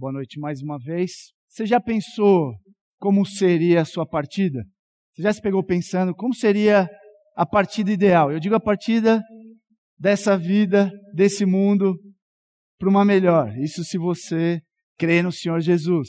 [0.00, 1.10] Boa noite mais uma vez.
[1.46, 2.54] Você já pensou
[2.98, 4.64] como seria a sua partida?
[5.12, 6.88] Você já se pegou pensando como seria
[7.36, 8.32] a partida ideal?
[8.32, 9.22] Eu digo a partida
[9.98, 12.00] dessa vida, desse mundo,
[12.78, 13.54] para uma melhor.
[13.58, 14.62] Isso se você
[14.96, 16.08] crê no Senhor Jesus.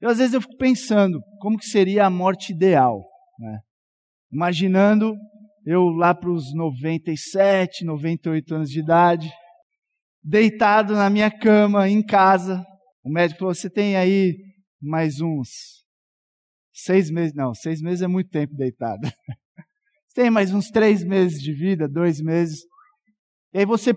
[0.00, 3.04] Eu às vezes eu fico pensando como que seria a morte ideal,
[3.38, 3.58] né?
[4.32, 5.14] Imaginando
[5.66, 9.30] eu lá para os 97, 98 anos de idade,
[10.22, 12.64] deitado na minha cama em casa.
[13.04, 14.36] O médico falou: "Você tem aí
[14.80, 15.48] mais uns
[16.72, 17.34] seis meses?
[17.34, 19.00] Não, seis meses é muito tempo deitado.
[20.08, 22.64] Você tem mais uns três meses de vida, dois meses.
[23.54, 23.92] E aí você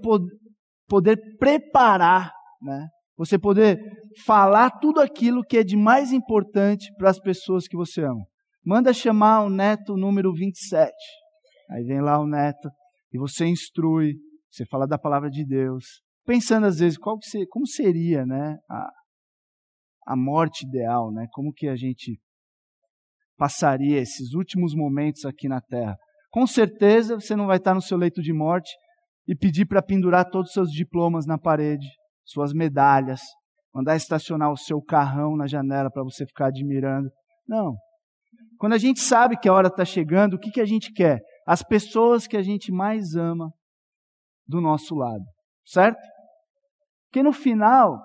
[0.87, 2.31] poder preparar,
[2.61, 2.87] né?
[3.17, 3.79] Você poder
[4.23, 8.23] falar tudo aquilo que é de mais importante para as pessoas que você ama.
[8.63, 10.91] Manda chamar o neto número 27.
[11.71, 12.69] Aí vem lá o neto
[13.11, 14.13] e você instrui,
[14.51, 15.83] você fala da palavra de Deus.
[16.25, 18.89] Pensando às vezes qual que como seria, né, a,
[20.07, 21.27] a morte ideal, né?
[21.31, 22.19] Como que a gente
[23.37, 25.97] passaria esses últimos momentos aqui na terra?
[26.31, 28.71] Com certeza você não vai estar no seu leito de morte
[29.27, 31.87] e pedir para pendurar todos os seus diplomas na parede,
[32.25, 33.21] suas medalhas,
[33.73, 37.09] mandar estacionar o seu carrão na janela para você ficar admirando.
[37.47, 37.75] Não.
[38.57, 41.19] Quando a gente sabe que a hora está chegando, o que, que a gente quer?
[41.45, 43.51] As pessoas que a gente mais ama
[44.47, 45.23] do nosso lado,
[45.65, 45.99] certo?
[47.13, 48.01] Porque no final,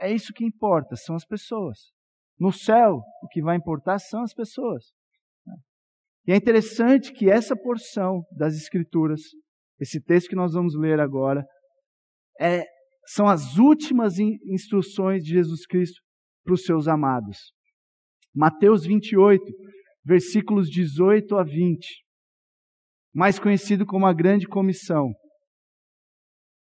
[0.00, 1.78] é isso que importa, são as pessoas.
[2.36, 4.86] No céu, o que vai importar são as pessoas.
[6.26, 9.20] E é interessante que essa porção das Escrituras,
[9.78, 11.46] esse texto que nós vamos ler agora,
[12.40, 12.64] é,
[13.06, 16.00] são as últimas instruções de Jesus Cristo
[16.44, 17.38] para os seus amados.
[18.34, 19.44] Mateus 28,
[20.04, 21.86] versículos 18 a 20,
[23.14, 25.12] mais conhecido como a Grande Comissão.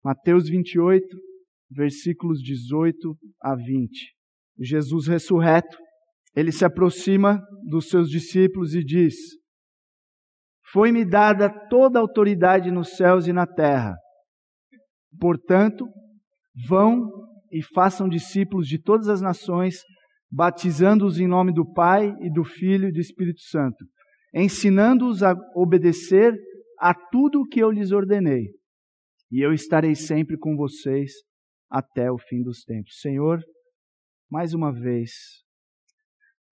[0.05, 1.30] Mateus 28,
[1.71, 4.15] versículos 18 a 20.
[4.59, 5.77] Jesus ressurreto,
[6.35, 9.15] ele se aproxima dos seus discípulos e diz:
[10.73, 13.97] Foi-me dada toda a autoridade nos céus e na terra.
[15.19, 15.87] Portanto,
[16.69, 17.09] Vão
[17.51, 19.79] e façam discípulos de todas as nações,
[20.31, 23.85] batizando-os em nome do Pai e do Filho e do Espírito Santo,
[24.35, 26.35] ensinando-os a obedecer
[26.79, 28.49] a tudo o que eu lhes ordenei.
[29.31, 31.13] E eu estarei sempre com vocês
[31.71, 33.01] até o fim dos tempos.
[33.01, 33.41] Senhor,
[34.29, 35.13] mais uma vez,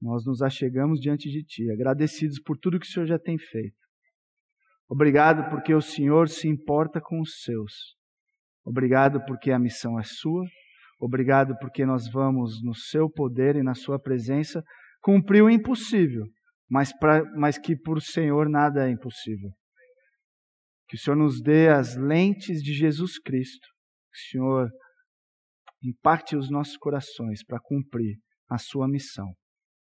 [0.00, 3.76] nós nos achegamos diante de Ti, agradecidos por tudo que o Senhor já tem feito.
[4.88, 7.96] Obrigado porque o Senhor se importa com os seus.
[8.64, 10.44] Obrigado porque a missão é sua.
[11.00, 14.62] Obrigado porque nós vamos, no seu poder e na sua presença,
[15.00, 16.24] cumprir o impossível,
[16.68, 19.50] mas, pra, mas que por Senhor nada é impossível.
[20.88, 23.66] Que o Senhor nos dê as lentes de Jesus Cristo.
[24.12, 24.70] Que o Senhor
[25.82, 28.16] impacte os nossos corações para cumprir
[28.48, 29.32] a sua missão.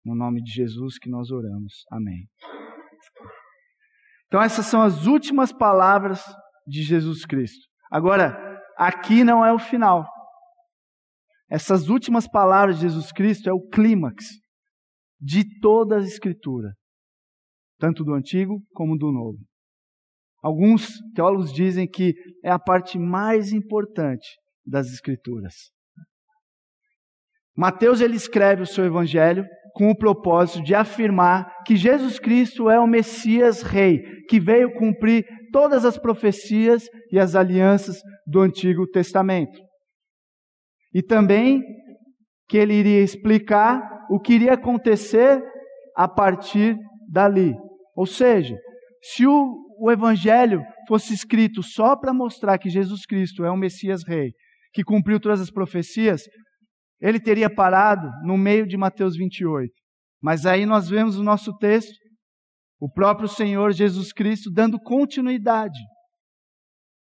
[0.06, 1.84] No nome de Jesus que nós oramos.
[1.92, 2.28] Amém.
[4.28, 6.22] Então, essas são as últimas palavras
[6.68, 7.68] de Jesus Cristo.
[7.92, 10.08] Agora, aqui não é o final.
[11.50, 14.26] Essas últimas palavras de Jesus Cristo é o clímax
[15.22, 16.74] de toda a Escritura,
[17.80, 19.38] tanto do Antigo como do Novo.
[20.42, 22.14] Alguns teólogos dizem que
[22.44, 24.28] é a parte mais importante
[24.66, 25.72] das Escrituras.
[27.56, 32.80] Mateus ele escreve o seu evangelho com o propósito de afirmar que Jesus Cristo é
[32.80, 39.60] o Messias Rei, que veio cumprir todas as profecias e as alianças do Antigo Testamento.
[40.94, 41.62] E também
[42.48, 45.44] que ele iria explicar o que iria acontecer
[45.96, 46.78] a partir
[47.10, 47.56] dali.
[47.96, 48.58] Ou seja,
[49.02, 54.04] se o, o Evangelho fosse escrito só para mostrar que Jesus Cristo é o Messias
[54.08, 54.34] Rei,
[54.74, 56.24] que cumpriu todas as profecias,
[57.00, 59.72] ele teria parado no meio de Mateus 28.
[60.22, 62.04] Mas aí nós vemos o nosso texto
[62.84, 65.80] o próprio Senhor Jesus Cristo dando continuidade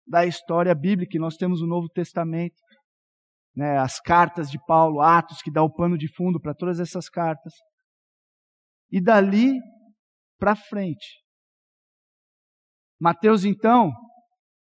[0.08, 1.20] da história bíblica.
[1.20, 2.56] Nós temos o Novo Testamento,
[3.54, 7.10] né, as cartas de Paulo, Atos, que dá o pano de fundo para todas essas
[7.10, 7.52] cartas.
[8.90, 9.60] E dali
[10.40, 11.22] para frente.
[12.98, 13.92] Mateus, então,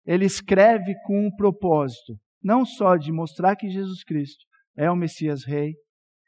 [0.07, 4.45] ele escreve com um propósito, não só de mostrar que Jesus Cristo
[4.77, 5.75] é o Messias Rei,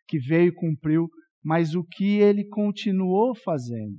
[0.07, 1.09] que veio e cumpriu,
[1.43, 3.99] mas o que ele continuou fazendo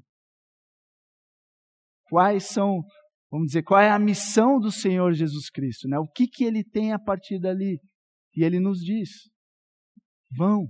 [2.14, 2.84] quais são,
[3.32, 5.98] vamos dizer, qual é a missão do Senhor Jesus Cristo, né?
[5.98, 7.80] O que que ele tem a partir dali?
[8.36, 9.10] E ele nos diz:
[10.38, 10.68] vão,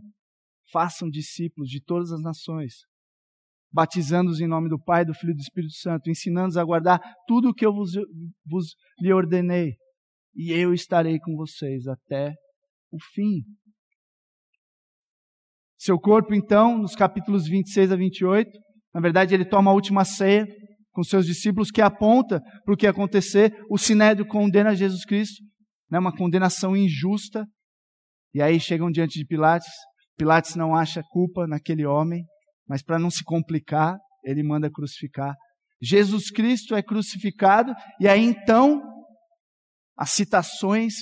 [0.72, 2.86] façam discípulos de todas as nações,
[3.70, 7.50] batizando-os em nome do Pai, do Filho e do Espírito Santo, ensinando-os a guardar tudo
[7.50, 7.92] o que eu vos,
[8.46, 9.76] vos lhe ordenei,
[10.36, 12.34] e eu estarei com vocês até
[12.92, 13.42] o fim.
[15.78, 18.50] Seu corpo, então, nos capítulos 26 a 28,
[18.94, 20.46] na verdade, ele toma a última ceia
[20.92, 23.52] com seus discípulos, que aponta para o que acontecer.
[23.70, 25.44] O Sinédrio condena Jesus Cristo,
[25.90, 27.46] né, uma condenação injusta.
[28.34, 29.68] E aí chegam diante de Pilatos.
[30.18, 32.24] Pilatos não acha culpa naquele homem,
[32.68, 35.36] mas para não se complicar, ele manda crucificar.
[35.82, 38.82] Jesus Cristo é crucificado, e aí então
[39.96, 40.94] as citações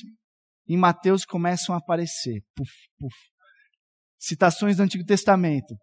[0.68, 2.42] em Mateus começam a aparecer.
[2.56, 3.16] Puf, puf.
[4.20, 5.76] Citações do Antigo Testamento.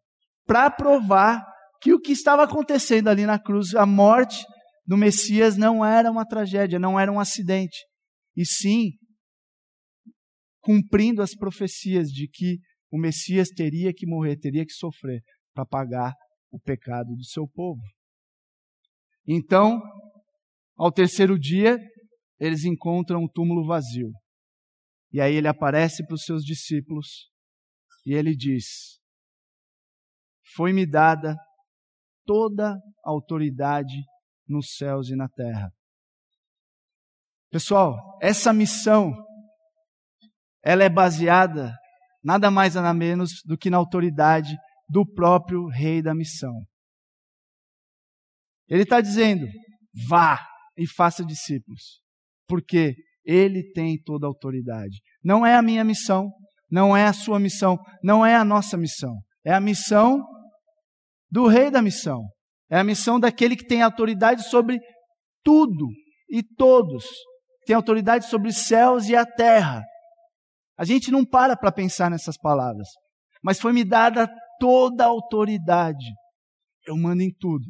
[0.46, 1.44] Para provar
[1.80, 4.44] que o que estava acontecendo ali na cruz, a morte
[4.86, 7.78] do Messias, não era uma tragédia, não era um acidente.
[8.36, 8.92] E sim,
[10.60, 12.58] cumprindo as profecias de que
[12.90, 15.20] o Messias teria que morrer, teria que sofrer
[15.54, 16.14] para pagar
[16.50, 17.82] o pecado do seu povo.
[19.26, 19.80] Então,
[20.76, 21.78] ao terceiro dia,
[22.38, 24.12] eles encontram o túmulo vazio.
[25.12, 27.30] E aí ele aparece para os seus discípulos
[28.04, 29.00] e ele diz:
[30.54, 31.36] Foi-me dada
[32.24, 32.72] toda
[33.04, 33.96] a autoridade
[34.46, 35.70] nos céus e na terra.
[37.50, 39.12] Pessoal, essa missão
[40.62, 41.74] ela é baseada
[42.22, 44.56] nada mais nada menos do que na autoridade
[44.88, 46.52] do próprio rei da missão.
[48.68, 49.46] Ele está dizendo:
[50.08, 50.46] vá
[50.76, 52.02] e faça discípulos,
[52.48, 55.00] porque ele tem toda a autoridade.
[55.22, 56.30] Não é a minha missão,
[56.70, 59.14] não é a sua missão, não é a nossa missão.
[59.44, 60.26] É a missão
[61.30, 62.22] do rei da missão.
[62.70, 64.80] É a missão daquele que tem autoridade sobre
[65.44, 65.86] tudo
[66.28, 67.04] e todos.
[67.66, 69.82] Tem autoridade sobre os céus e a terra.
[70.76, 72.88] A gente não para para pensar nessas palavras.
[73.42, 74.28] Mas foi me dada
[74.58, 76.06] toda a autoridade.
[76.86, 77.66] Eu mando em tudo.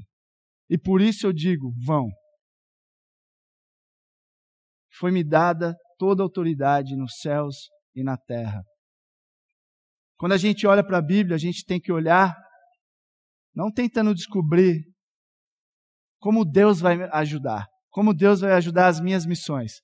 [0.69, 2.09] E por isso eu digo: vão.
[4.99, 8.63] Foi me dada toda a autoridade nos céus e na terra.
[10.17, 12.37] Quando a gente olha para a Bíblia, a gente tem que olhar
[13.55, 14.85] não tentando descobrir
[16.21, 19.81] como Deus vai me ajudar, como Deus vai ajudar as minhas missões.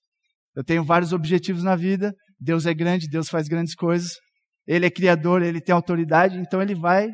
[0.55, 4.13] Eu tenho vários objetivos na vida, Deus é grande, Deus faz grandes coisas,
[4.67, 7.09] Ele é criador, Ele tem autoridade, então Ele vai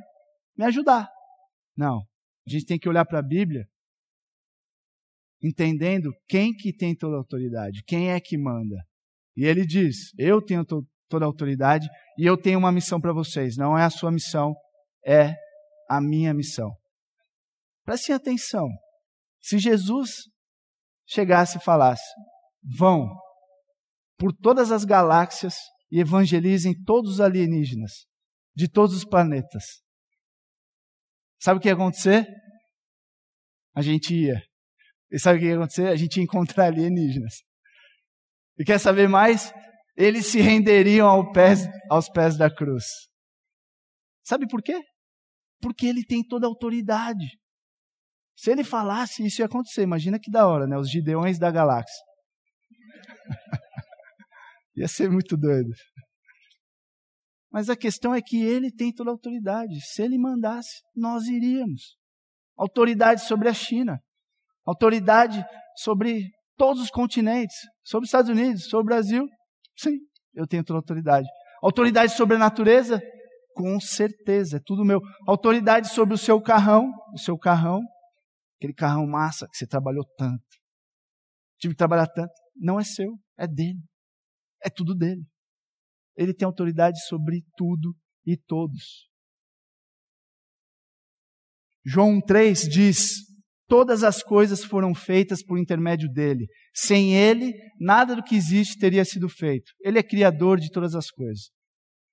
[0.56, 1.08] me ajudar.
[1.76, 1.99] Não,
[2.47, 3.67] a gente tem que olhar para a Bíblia
[5.42, 8.76] entendendo quem que tem toda a autoridade, quem é que manda.
[9.37, 13.12] E ele diz: Eu tenho to toda a autoridade e eu tenho uma missão para
[13.12, 13.56] vocês.
[13.56, 14.54] Não é a sua missão,
[15.04, 15.34] é
[15.88, 16.70] a minha missão.
[17.84, 18.69] Prestem atenção.
[19.40, 20.10] Se Jesus
[21.06, 22.04] chegasse e falasse:
[22.78, 23.08] vão
[24.16, 25.56] por todas as galáxias
[25.90, 28.06] e evangelizem todos os alienígenas
[28.54, 29.64] de todos os planetas.
[31.40, 32.26] Sabe o que ia acontecer?
[33.75, 34.50] A gente ia.
[35.11, 35.89] E sabe o que ia acontecer?
[35.89, 37.43] A gente ia encontrar alienígenas.
[38.59, 39.53] E quer saber mais?
[39.97, 42.85] Eles se renderiam ao pés, aos pés da cruz.
[44.23, 44.81] Sabe por quê?
[45.61, 47.39] Porque ele tem toda a autoridade.
[48.37, 49.83] Se ele falasse, isso ia acontecer.
[49.83, 50.79] Imagina que da hora, né?
[50.79, 52.03] Os gideões da galáxia.
[54.77, 55.71] ia ser muito doido.
[57.53, 59.81] Mas a questão é que ele tem toda a autoridade.
[59.81, 61.99] Se ele mandasse, nós iríamos.
[62.57, 64.01] Autoridade sobre a China.
[64.70, 65.44] Autoridade
[65.76, 67.56] sobre todos os continentes.
[67.82, 69.26] Sobre os Estados Unidos, sobre o Brasil.
[69.76, 69.99] Sim,
[70.32, 71.26] eu tenho toda autoridade.
[71.61, 73.02] Autoridade sobre a natureza?
[73.52, 75.00] Com certeza, é tudo meu.
[75.26, 77.80] Autoridade sobre o seu carrão, o seu carrão,
[78.56, 80.45] aquele carrão massa que você trabalhou tanto.
[81.59, 82.33] Tive que trabalhar tanto.
[82.54, 83.83] Não é seu, é dele.
[84.64, 85.26] É tudo dele.
[86.16, 87.92] Ele tem autoridade sobre tudo
[88.25, 89.09] e todos.
[91.85, 93.29] João 3 diz:
[93.71, 96.49] Todas as coisas foram feitas por intermédio dele.
[96.75, 99.71] Sem ele, nada do que existe teria sido feito.
[99.81, 101.50] Ele é criador de todas as coisas.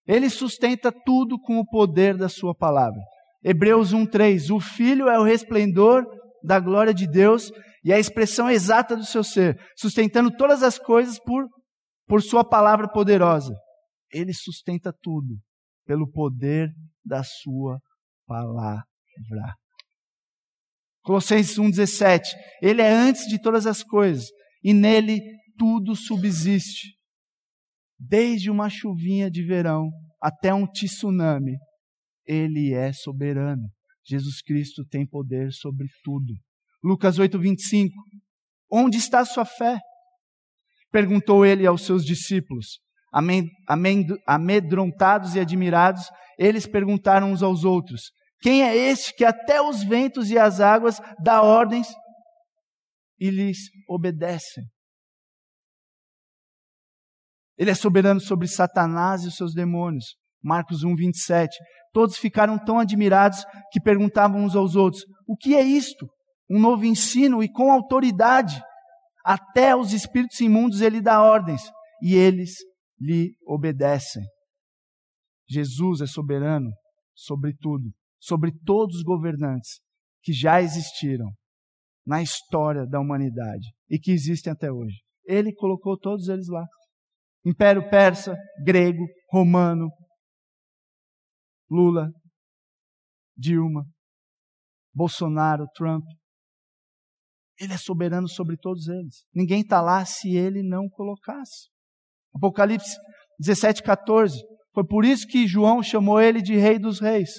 [0.05, 3.01] Ele sustenta tudo com o poder da sua palavra.
[3.43, 6.05] Hebreus 1:3 O filho é o resplendor
[6.43, 7.51] da glória de Deus
[7.83, 11.47] e a expressão exata do seu ser, sustentando todas as coisas por
[12.07, 13.51] por sua palavra poderosa.
[14.13, 15.39] Ele sustenta tudo
[15.87, 16.69] pelo poder
[17.03, 17.79] da sua
[18.27, 18.85] palavra.
[21.07, 22.21] Colossenses 1:17
[22.61, 24.27] Ele é antes de todas as coisas
[24.61, 25.21] e nele
[25.57, 26.97] tudo subsiste
[27.97, 29.89] desde uma chuvinha de verão
[30.21, 31.57] até um tsunami,
[32.25, 33.69] ele é soberano.
[34.05, 36.33] Jesus Cristo tem poder sobre tudo.
[36.83, 37.93] Lucas 8, 25.
[38.71, 39.79] Onde está sua fé?
[40.91, 42.79] Perguntou ele aos seus discípulos.
[44.27, 50.29] Amedrontados e admirados, eles perguntaram uns aos outros: Quem é este que até os ventos
[50.29, 51.87] e as águas dá ordens
[53.19, 54.63] e lhes obedecem?
[57.57, 60.15] Ele é soberano sobre Satanás e os seus demônios.
[60.43, 61.57] Marcos 1, 27.
[61.91, 66.07] Todos ficaram tão admirados que perguntavam uns aos outros: O que é isto?
[66.49, 68.61] Um novo ensino e com autoridade.
[69.25, 71.61] Até os espíritos imundos ele dá ordens
[72.01, 72.51] e eles
[72.99, 74.23] lhe obedecem.
[75.49, 76.69] Jesus é soberano
[77.15, 79.79] sobre tudo, sobre todos os governantes
[80.21, 81.31] que já existiram
[82.05, 84.97] na história da humanidade e que existem até hoje.
[85.25, 86.65] Ele colocou todos eles lá.
[87.45, 89.89] Império persa, grego, romano,
[91.69, 92.09] Lula,
[93.35, 93.85] Dilma,
[94.93, 96.03] Bolsonaro, Trump.
[97.59, 99.25] Ele é soberano sobre todos eles.
[99.33, 101.69] Ninguém está lá se ele não colocasse.
[102.33, 102.95] Apocalipse
[103.39, 104.37] 17, 14.
[104.73, 107.31] Foi por isso que João chamou ele de Rei dos Reis.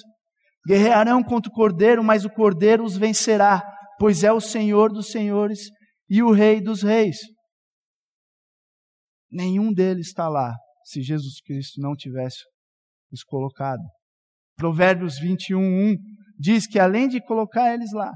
[0.67, 3.63] Guerrearão contra o cordeiro, mas o cordeiro os vencerá,
[3.97, 5.69] pois é o Senhor dos senhores
[6.09, 7.17] e o Rei dos reis.
[9.31, 12.43] Nenhum deles está lá se Jesus Cristo não tivesse
[13.11, 13.83] os colocado.
[14.55, 15.95] Provérbios 21, 1
[16.37, 18.11] diz que além de colocar eles lá,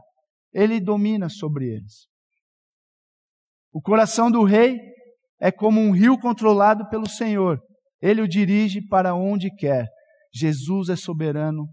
[0.52, 2.08] ele domina sobre eles.
[3.72, 4.78] O coração do rei
[5.40, 7.60] é como um rio controlado pelo Senhor.
[8.02, 9.88] Ele o dirige para onde quer.
[10.34, 11.68] Jesus é soberano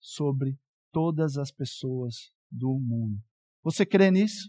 [0.00, 0.56] sobre
[0.92, 3.18] todas as pessoas do mundo.
[3.62, 4.48] Você crê nisso?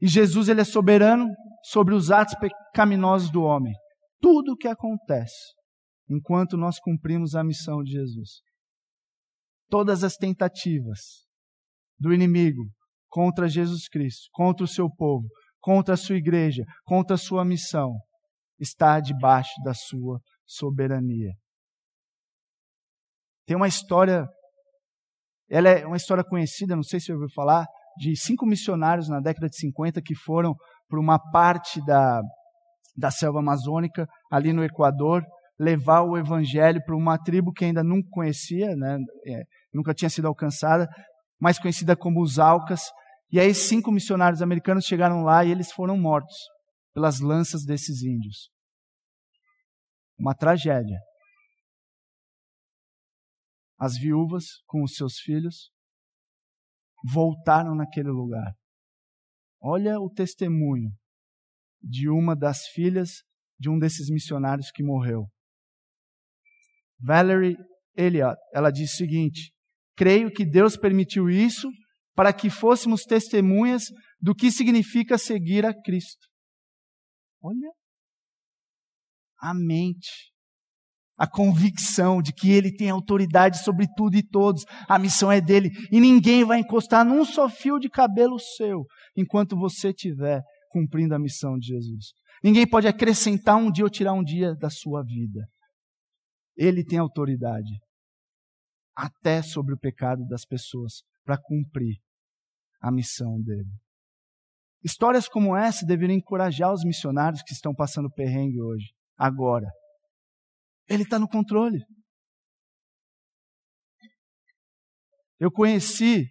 [0.00, 1.28] E Jesus ele é soberano
[1.62, 3.72] sobre os atos pecaminosos do homem.
[4.20, 5.54] Tudo o que acontece
[6.08, 8.40] enquanto nós cumprimos a missão de Jesus.
[9.68, 11.24] Todas as tentativas
[11.98, 12.62] do inimigo
[13.08, 15.28] contra Jesus Cristo, contra o seu povo,
[15.60, 17.92] contra a sua igreja, contra a sua missão,
[18.58, 21.32] está debaixo da sua soberania.
[23.46, 24.26] Tem uma história,
[25.50, 29.20] ela é uma história conhecida, não sei se você ouviu falar, de cinco missionários na
[29.20, 30.54] década de 50 que foram
[30.88, 32.20] para uma parte da,
[32.96, 35.22] da selva amazônica, ali no Equador,
[35.58, 40.26] levar o evangelho para uma tribo que ainda nunca conhecia, né, é, nunca tinha sido
[40.26, 40.88] alcançada,
[41.40, 42.82] mais conhecida como os Alcas.
[43.30, 46.36] E aí cinco missionários americanos chegaram lá e eles foram mortos
[46.94, 48.51] pelas lanças desses índios.
[50.22, 51.00] Uma tragédia.
[53.76, 55.72] As viúvas com os seus filhos
[57.12, 58.54] voltaram naquele lugar.
[59.60, 60.92] Olha o testemunho
[61.82, 63.24] de uma das filhas
[63.58, 65.26] de um desses missionários que morreu.
[67.00, 67.56] Valerie
[67.96, 69.52] Elliot, ela diz o seguinte:
[69.96, 71.68] Creio que Deus permitiu isso
[72.14, 73.86] para que fôssemos testemunhas
[74.20, 76.28] do que significa seguir a Cristo.
[77.42, 77.81] Olha
[79.42, 80.32] a mente,
[81.18, 85.70] a convicção de que Ele tem autoridade sobre tudo e todos, a missão é dele
[85.90, 91.18] e ninguém vai encostar num só fio de cabelo seu enquanto você estiver cumprindo a
[91.18, 92.12] missão de Jesus.
[92.42, 95.46] Ninguém pode acrescentar um dia ou tirar um dia da sua vida.
[96.56, 97.80] Ele tem autoridade
[98.96, 101.96] até sobre o pecado das pessoas para cumprir
[102.80, 103.70] a missão dele.
[104.84, 109.66] Histórias como essa deveriam encorajar os missionários que estão passando perrengue hoje, agora.
[110.88, 111.78] Ele está no controle.
[115.38, 116.26] Eu conheci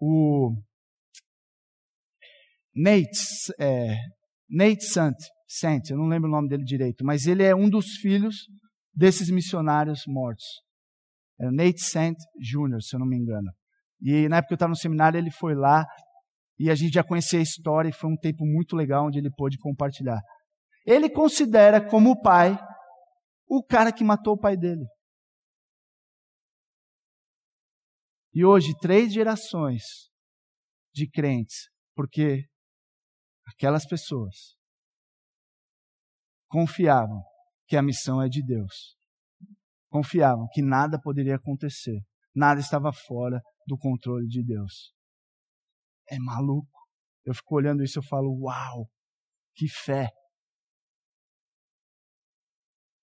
[0.00, 0.54] o
[2.74, 3.96] Nate, é,
[4.48, 5.16] Nate Sant,
[5.46, 8.46] Sant, eu não lembro o nome dele direito, mas ele é um dos filhos
[8.94, 10.46] desses missionários mortos.
[11.38, 13.50] É Nate Sant Jr., se eu não me engano.
[14.00, 15.84] E na época que eu estava no seminário, ele foi lá
[16.58, 19.30] e a gente já conhecia a história e foi um tempo muito legal onde ele
[19.36, 20.20] pôde compartilhar.
[20.84, 22.56] Ele considera como pai
[23.46, 24.86] o cara que matou o pai dele.
[28.34, 29.82] E hoje, três gerações
[30.94, 32.46] de crentes, porque
[33.46, 34.56] aquelas pessoas
[36.48, 37.22] confiavam
[37.66, 38.96] que a missão é de Deus.
[39.90, 42.00] Confiavam que nada poderia acontecer,
[42.34, 44.94] nada estava fora do controle de Deus.
[46.08, 46.70] É maluco.
[47.24, 48.88] Eu fico olhando isso e falo, uau,
[49.54, 50.08] que fé.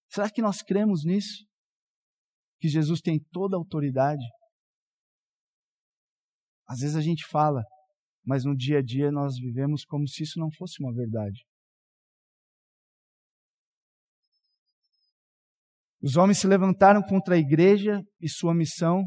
[0.10, 1.46] Será que nós cremos nisso?
[2.60, 4.26] Que Jesus tem toda a autoridade?
[6.68, 7.64] Às vezes a gente fala,
[8.26, 11.40] mas no dia a dia nós vivemos como se isso não fosse uma verdade.
[16.02, 19.04] Os homens se levantaram contra a igreja e sua missão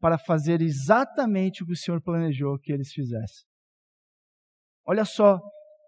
[0.00, 3.46] para fazer exatamente o que o Senhor planejou que eles fizessem.
[4.86, 5.38] Olha só,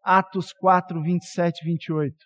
[0.03, 2.17] Atos 4, 27 e 28.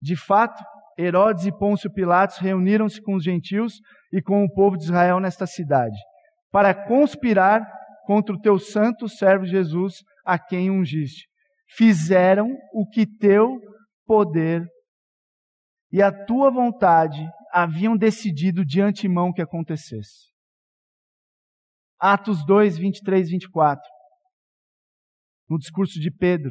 [0.00, 0.62] De fato,
[0.98, 3.80] Herodes e Pôncio Pilatos reuniram-se com os gentios
[4.12, 5.96] e com o povo de Israel nesta cidade,
[6.50, 7.66] para conspirar
[8.04, 11.26] contra o teu santo servo Jesus, a quem ungiste.
[11.74, 13.58] Fizeram o que teu
[14.06, 14.66] poder
[15.90, 17.20] e a tua vontade
[17.52, 20.32] haviam decidido de antemão que acontecesse.
[21.98, 23.82] Atos 2, 23, 24.
[25.48, 26.50] No discurso de Pedro.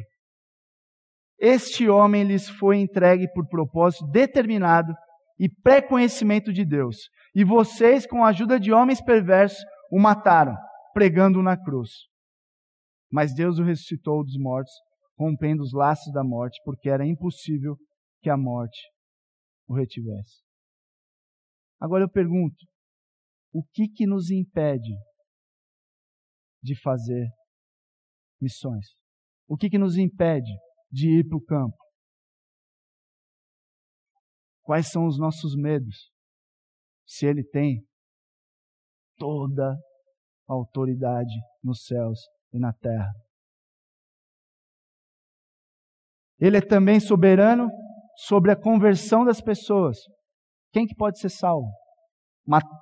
[1.44, 4.94] Este homem lhes foi entregue por propósito determinado
[5.40, 7.10] e pré-conhecimento de Deus.
[7.34, 9.58] E vocês, com a ajuda de homens perversos,
[9.92, 10.56] o mataram,
[10.94, 11.90] pregando-o na cruz.
[13.12, 14.72] Mas Deus o ressuscitou dos mortos,
[15.18, 17.76] rompendo os laços da morte, porque era impossível
[18.22, 18.80] que a morte
[19.68, 20.44] o retivesse.
[21.80, 22.68] Agora eu pergunto:
[23.52, 24.94] o que que nos impede
[26.62, 27.28] de fazer
[28.40, 28.86] missões?
[29.48, 30.52] O que que nos impede
[30.92, 31.78] de ir para o campo?
[34.64, 36.12] Quais são os nossos medos?
[37.06, 37.86] Se Ele tem
[39.18, 39.74] toda
[40.50, 41.34] a autoridade
[41.64, 42.20] nos céus
[42.54, 43.12] e na terra.
[46.40, 47.70] Ele é também soberano
[48.26, 49.98] sobre a conversão das pessoas.
[50.74, 51.70] Quem que pode ser salvo?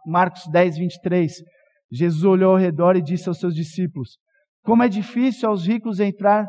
[0.06, 1.34] Marcos 10, 23.
[1.92, 4.18] Jesus olhou ao redor e disse aos seus discípulos:
[4.64, 6.48] Como é difícil aos ricos entrar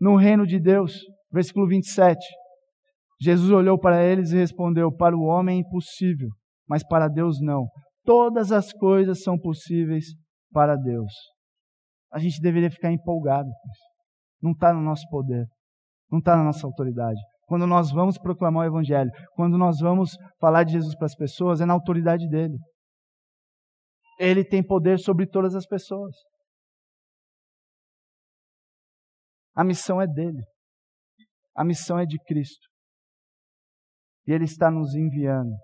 [0.00, 0.98] no reino de Deus.
[1.32, 2.18] Versículo 27.
[3.20, 6.28] Jesus olhou para eles e respondeu: Para o homem é impossível,
[6.68, 7.66] mas para Deus não.
[8.04, 10.06] Todas as coisas são possíveis
[10.52, 11.12] para Deus.
[12.12, 13.48] A gente deveria ficar empolgado.
[14.40, 15.46] Não está no nosso poder,
[16.10, 17.18] não está na nossa autoridade.
[17.46, 21.60] Quando nós vamos proclamar o Evangelho, quando nós vamos falar de Jesus para as pessoas,
[21.60, 22.56] é na autoridade dele.
[24.18, 26.14] Ele tem poder sobre todas as pessoas.
[29.56, 30.44] A missão é dele.
[31.56, 32.68] A missão é de Cristo.
[34.26, 35.56] E Ele está nos enviando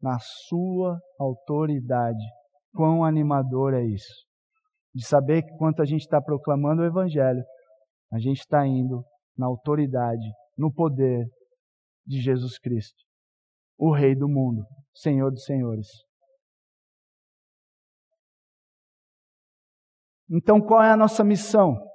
[0.00, 2.22] na Sua autoridade.
[2.74, 4.26] Quão animador é isso!
[4.94, 7.42] De saber que quanto a gente está proclamando o Evangelho,
[8.12, 9.04] a gente está indo
[9.36, 10.28] na autoridade,
[10.58, 11.26] no poder
[12.06, 13.02] de Jesus Cristo,
[13.78, 15.86] o Rei do mundo, Senhor dos Senhores.
[20.28, 21.89] Então, qual é a nossa missão?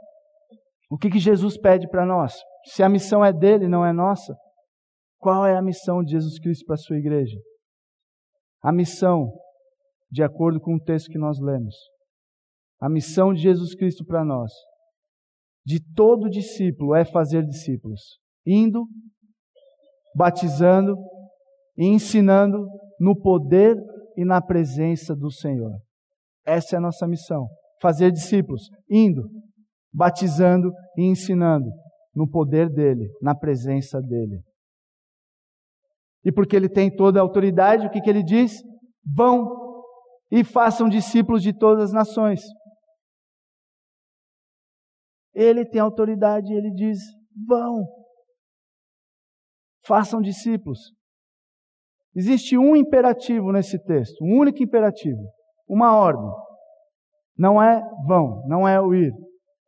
[0.89, 2.33] O que, que Jesus pede para nós?
[2.65, 4.35] Se a missão é dele, não é nossa,
[5.17, 7.37] qual é a missão de Jesus Cristo para a sua igreja?
[8.61, 9.31] A missão,
[10.11, 11.75] de acordo com o texto que nós lemos,
[12.79, 14.51] a missão de Jesus Cristo para nós,
[15.65, 18.85] de todo discípulo, é fazer discípulos, indo,
[20.15, 20.95] batizando
[21.77, 22.67] e ensinando
[22.99, 23.75] no poder
[24.15, 25.71] e na presença do Senhor.
[26.45, 27.47] Essa é a nossa missão.
[27.81, 29.27] Fazer discípulos, indo,
[29.95, 31.71] batizando e ensinando
[32.13, 34.41] no poder dele, na presença dele.
[36.23, 38.61] E porque ele tem toda a autoridade, o que, que ele diz?
[39.05, 39.63] Vão
[40.31, 42.41] e façam discípulos de todas as nações.
[45.33, 46.99] Ele tem autoridade ele diz:
[47.47, 47.85] vão,
[49.85, 50.79] façam discípulos.
[52.15, 55.21] Existe um imperativo nesse texto, um único imperativo,
[55.67, 56.31] uma ordem.
[57.37, 59.11] Não é vão, não é o ir,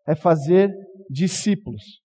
[0.08, 0.72] é fazer
[1.10, 2.02] discípulos.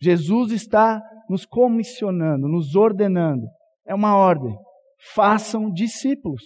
[0.00, 3.46] Jesus está nos comissionando, nos ordenando.
[3.84, 4.54] É uma ordem.
[5.14, 6.42] Façam discípulos.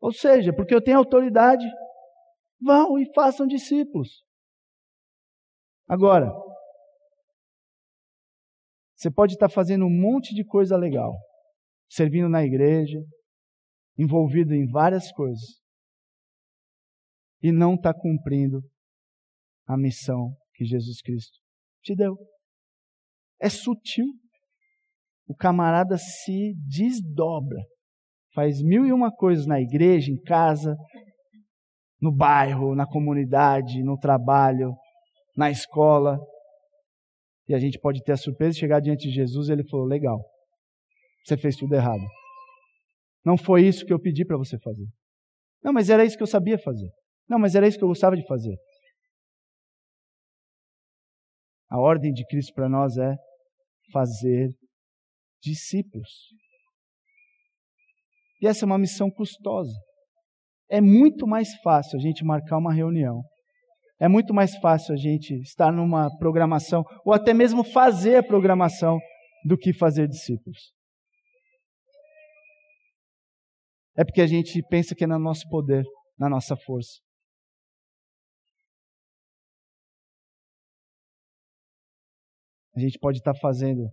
[0.00, 1.64] Ou seja, porque eu tenho autoridade,
[2.60, 4.24] vão e façam discípulos.
[5.88, 6.30] Agora,
[8.96, 11.14] você pode estar fazendo um monte de coisa legal,
[11.88, 12.98] servindo na igreja,
[13.96, 15.60] envolvido em várias coisas,
[17.42, 18.62] e não está cumprindo
[19.66, 21.38] a missão que Jesus Cristo
[21.82, 22.16] te deu.
[23.40, 24.06] É sutil.
[25.28, 27.60] O camarada se desdobra.
[28.32, 30.76] Faz mil e uma coisas na igreja, em casa,
[32.00, 34.74] no bairro, na comunidade, no trabalho,
[35.36, 36.18] na escola.
[37.48, 39.86] E a gente pode ter a surpresa de chegar diante de Jesus e ele falou:
[39.86, 40.22] legal,
[41.24, 42.02] você fez tudo errado.
[43.24, 44.86] Não foi isso que eu pedi para você fazer.
[45.62, 46.88] Não, mas era isso que eu sabia fazer.
[47.28, 48.56] Não, mas era isso que eu gostava de fazer.
[51.68, 53.16] A ordem de Cristo para nós é
[53.92, 54.50] fazer
[55.42, 56.08] discípulos.
[58.40, 59.72] E essa é uma missão custosa.
[60.68, 63.22] É muito mais fácil a gente marcar uma reunião.
[63.98, 68.98] É muito mais fácil a gente estar numa programação, ou até mesmo fazer a programação,
[69.46, 70.72] do que fazer discípulos.
[73.96, 75.84] É porque a gente pensa que é no nosso poder,
[76.18, 77.05] na nossa força.
[82.76, 83.88] A gente pode estar fazendo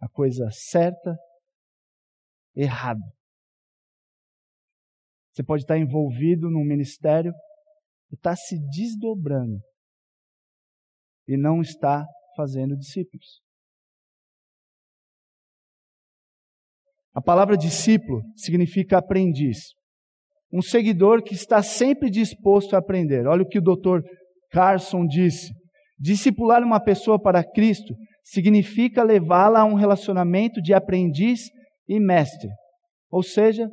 [0.00, 1.16] a coisa certa,
[2.54, 3.00] errado.
[5.32, 7.32] Você pode estar envolvido num ministério
[8.12, 9.58] está se desdobrando
[11.26, 13.40] e não está fazendo discípulos.
[17.14, 19.74] A palavra discípulo significa aprendiz.
[20.52, 23.26] Um seguidor que está sempre disposto a aprender.
[23.26, 24.02] Olha o que o Dr.
[24.50, 25.52] Carson disse.
[26.02, 31.42] Discipular uma pessoa para Cristo significa levá-la a um relacionamento de aprendiz
[31.88, 32.50] e mestre.
[33.08, 33.70] Ou seja,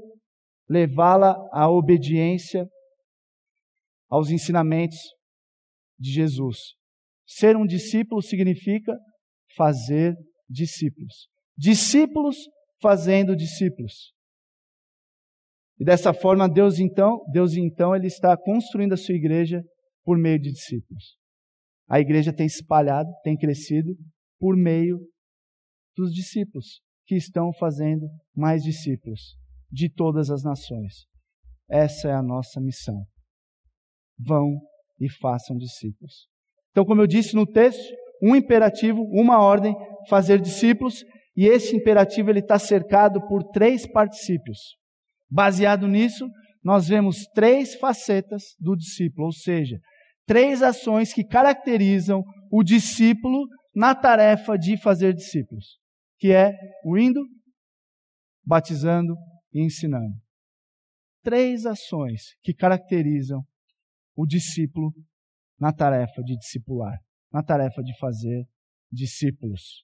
[0.70, 2.68] levá-la à obediência
[4.08, 5.00] aos ensinamentos
[5.98, 6.76] de Jesus.
[7.26, 8.96] Ser um discípulo significa
[9.58, 10.16] fazer
[10.48, 11.28] discípulos.
[11.58, 12.38] Discípulos
[12.80, 14.14] fazendo discípulos.
[15.80, 19.64] E dessa forma Deus então, Deus então ele está construindo a sua igreja
[20.04, 21.19] por meio de discípulos.
[21.90, 23.96] A igreja tem espalhado, tem crescido
[24.40, 25.00] por meio
[25.98, 29.36] dos discípulos que estão fazendo mais discípulos
[29.72, 31.06] de todas as nações.
[31.70, 33.04] Essa é a nossa missão.
[34.18, 34.60] Vão
[35.00, 36.28] e façam discípulos.
[36.72, 39.76] Então, como eu disse no texto, um imperativo, uma ordem,
[40.08, 41.04] fazer discípulos,
[41.36, 44.60] e esse imperativo ele está cercado por três particípios.
[45.30, 46.30] Baseado nisso,
[46.64, 49.80] nós vemos três facetas do discípulo, ou seja,
[50.30, 55.80] três ações que caracterizam o discípulo na tarefa de fazer discípulos,
[56.20, 56.54] que é
[56.86, 57.20] o indo,
[58.46, 59.16] batizando
[59.52, 60.14] e ensinando.
[61.24, 63.42] Três ações que caracterizam
[64.16, 64.94] o discípulo
[65.60, 67.00] na tarefa de discipular,
[67.34, 68.48] na tarefa de fazer
[68.92, 69.84] discípulos.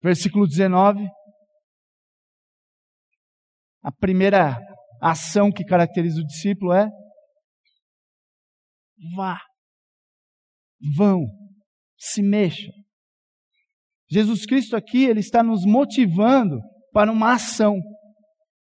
[0.00, 1.00] Versículo 19.
[3.82, 4.56] A primeira
[5.02, 6.88] ação que caracteriza o discípulo é
[9.16, 9.40] vá,
[10.96, 11.24] vão,
[11.96, 12.72] se mexam.
[14.10, 16.58] Jesus Cristo aqui, ele está nos motivando
[16.92, 17.76] para uma ação.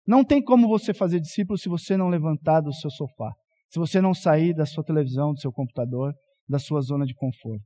[0.06, 3.32] Não tem como você fazer discípulo se você não levantar do seu sofá,
[3.68, 6.12] se você não sair da sua televisão, do seu computador,
[6.48, 7.64] da sua zona de conforto.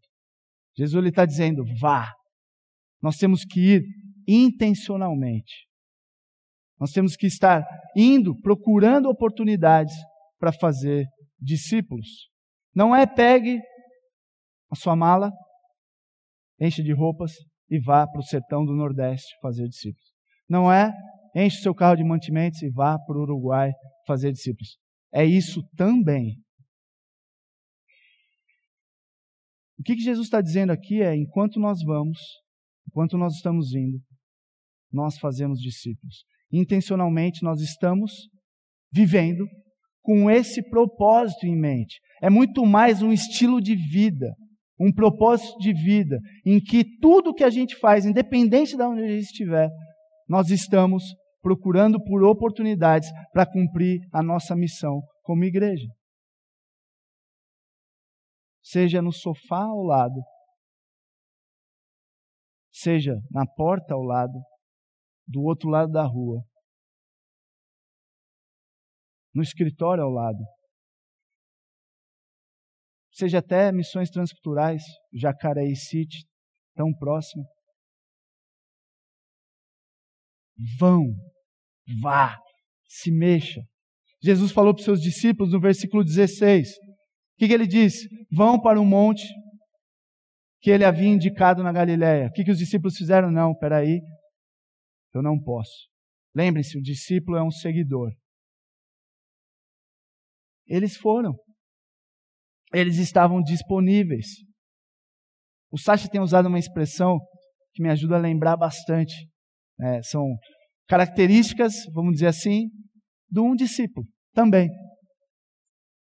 [0.76, 2.12] Jesus ele está dizendo: vá.
[3.00, 3.82] Nós temos que ir
[4.26, 5.66] intencionalmente.
[6.78, 7.64] Nós temos que estar
[7.96, 9.94] indo, procurando oportunidades
[10.38, 11.06] para fazer
[11.40, 12.28] discípulos.
[12.74, 13.60] Não é pegue
[14.70, 15.30] a sua mala,
[16.60, 17.32] enche de roupas
[17.70, 20.12] e vá para o sertão do Nordeste fazer discípulos.
[20.48, 20.92] Não é
[21.34, 23.72] enche seu carro de mantimentos e vá para o Uruguai
[24.06, 24.78] fazer discípulos.
[25.12, 26.38] É isso também.
[29.78, 32.18] O que, que Jesus está dizendo aqui é: enquanto nós vamos,
[32.88, 34.00] enquanto nós estamos indo,
[34.92, 36.24] nós fazemos discípulos.
[36.52, 38.28] Intencionalmente nós estamos
[38.92, 39.44] vivendo
[40.04, 41.98] com esse propósito em mente.
[42.22, 44.36] É muito mais um estilo de vida,
[44.78, 49.08] um propósito de vida, em que tudo que a gente faz, independente de onde a
[49.08, 49.70] gente estiver,
[50.28, 51.02] nós estamos
[51.40, 55.88] procurando por oportunidades para cumprir a nossa missão como igreja.
[58.62, 60.20] Seja no sofá ao lado,
[62.70, 64.38] seja na porta ao lado,
[65.26, 66.42] do outro lado da rua,
[69.34, 70.38] no escritório ao lado.
[73.12, 76.24] Seja até missões transculturais, Jacareí City,
[76.74, 77.44] tão próximo.
[80.78, 81.04] Vão,
[82.02, 82.36] vá,
[82.88, 83.60] se mexa.
[84.22, 86.68] Jesus falou para os seus discípulos no versículo 16.
[86.68, 88.08] O que, que ele disse?
[88.32, 89.24] Vão para o monte
[90.60, 92.28] que ele havia indicado na Galiléia.
[92.28, 93.30] O que, que os discípulos fizeram?
[93.30, 94.00] Não, peraí,
[95.12, 95.88] eu não posso.
[96.34, 98.10] Lembre-se, o discípulo é um seguidor.
[100.66, 101.34] Eles foram.
[102.72, 104.26] Eles estavam disponíveis.
[105.70, 107.18] O Sacha tem usado uma expressão
[107.72, 109.28] que me ajuda a lembrar bastante.
[109.80, 110.24] É, são
[110.88, 112.68] características, vamos dizer assim,
[113.30, 114.68] de um discípulo também.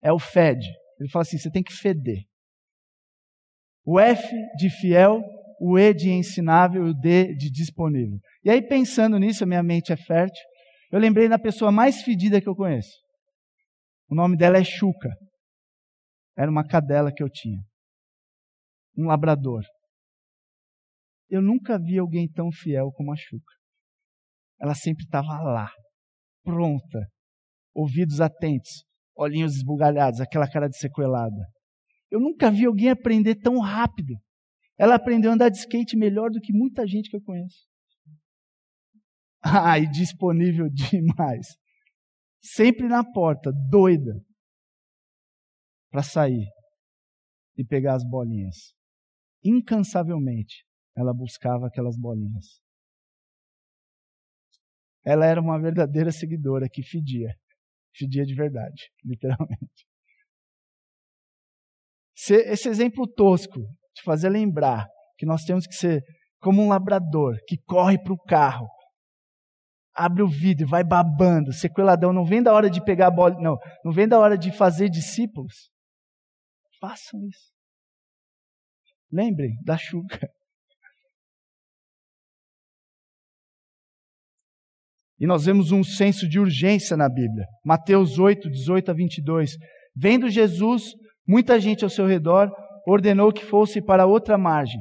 [0.02, 0.66] É o fede.
[0.98, 2.22] Ele fala assim: você tem que feder.
[3.84, 5.22] O F de fiel,
[5.60, 8.18] o E de ensinável e o D de disponível.
[8.44, 10.42] E aí, pensando nisso, a minha mente é fértil.
[10.90, 12.90] Eu lembrei da pessoa mais fedida que eu conheço.
[14.10, 15.16] O nome dela é Chuca.
[16.36, 17.60] Era uma cadela que eu tinha.
[18.98, 19.62] Um labrador.
[21.28, 23.54] Eu nunca vi alguém tão fiel como a Chuca.
[24.60, 25.70] Ela sempre estava lá,
[26.42, 27.06] pronta,
[27.72, 28.84] ouvidos atentos,
[29.16, 31.46] olhinhos esbugalhados, aquela cara de sequelada.
[32.10, 34.16] Eu nunca vi alguém aprender tão rápido.
[34.76, 37.64] Ela aprendeu a andar de skate melhor do que muita gente que eu conheço.
[39.80, 41.46] E disponível demais
[42.42, 44.12] sempre na porta, doida,
[45.90, 46.46] para sair
[47.56, 48.74] e pegar as bolinhas.
[49.44, 50.64] Incansavelmente,
[50.96, 52.60] ela buscava aquelas bolinhas.
[55.04, 57.34] Ela era uma verdadeira seguidora que fedia.
[57.96, 59.86] fedia de verdade, literalmente.
[62.14, 66.02] Esse exemplo tosco de fazer lembrar que nós temos que ser
[66.38, 68.66] como um labrador que corre para o carro,
[69.94, 73.56] abre o vidro vai babando, sequeladão, não vem da hora de pegar a bola, não,
[73.84, 75.70] não vem da hora de fazer discípulos.
[76.80, 77.52] Façam isso.
[79.12, 80.30] Lembrem da Xuca.
[85.18, 87.44] E nós vemos um senso de urgência na Bíblia.
[87.62, 89.56] Mateus 8, 18 a 22.
[89.94, 90.94] Vendo Jesus,
[91.28, 92.50] muita gente ao seu redor,
[92.86, 94.80] ordenou que fosse para outra margem.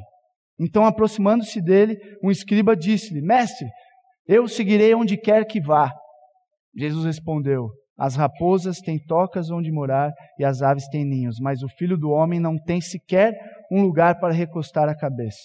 [0.58, 3.68] Então, aproximando-se dele, um escriba disse-lhe: Mestre,
[4.32, 5.92] eu seguirei onde quer que vá.
[6.78, 11.68] Jesus respondeu: As raposas têm tocas onde morar e as aves têm ninhos, mas o
[11.68, 13.34] filho do homem não tem sequer
[13.72, 15.42] um lugar para recostar a cabeça.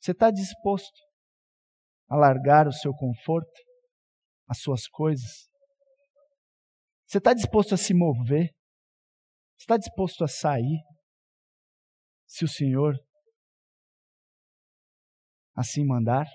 [0.00, 0.96] Você está disposto
[2.08, 3.60] a largar o seu conforto,
[4.48, 5.48] as suas coisas?
[7.04, 8.48] Você está disposto a se mover?
[9.56, 10.78] Você está disposto a sair?
[12.28, 12.94] Se o Senhor
[15.56, 16.26] assim mandar?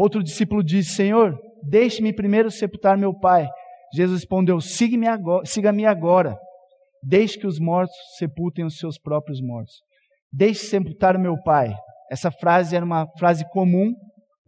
[0.00, 3.46] Outro discípulo disse: Senhor, deixe-me primeiro sepultar meu pai.
[3.92, 6.38] Jesus respondeu: Siga-me agora, siga agora.
[7.02, 9.74] Deixe que os mortos sepultem os seus próprios mortos.
[10.32, 11.74] Deixe sepultar meu pai.
[12.10, 13.92] Essa frase era uma frase comum,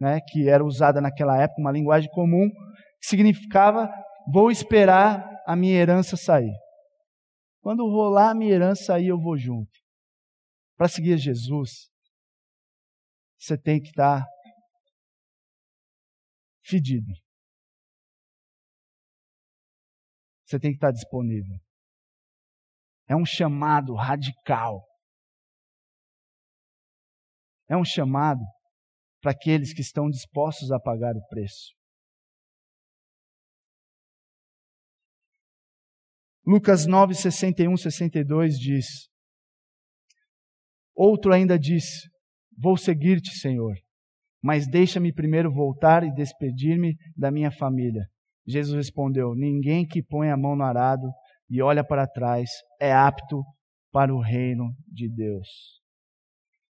[0.01, 2.49] né, que era usada naquela época, uma linguagem comum,
[2.99, 3.87] que significava:
[4.33, 6.53] Vou esperar a minha herança sair.
[7.61, 9.69] Quando rolar a minha herança sair, eu vou junto.
[10.75, 11.89] Para seguir Jesus,
[13.37, 14.25] você tem que estar
[16.63, 17.11] fedido.
[20.45, 21.57] Você tem que estar disponível.
[23.07, 24.85] É um chamado radical.
[27.69, 28.41] É um chamado
[29.21, 31.73] para aqueles que estão dispostos a pagar o preço.
[36.45, 38.85] Lucas 9, 61, 62 diz:
[40.93, 42.09] Outro ainda disse:
[42.57, 43.75] Vou seguir-te, Senhor,
[44.43, 48.05] mas deixa-me primeiro voltar e despedir-me da minha família.
[48.45, 51.07] Jesus respondeu: Ninguém que põe a mão no arado
[51.49, 53.41] e olha para trás é apto
[53.91, 55.47] para o reino de Deus.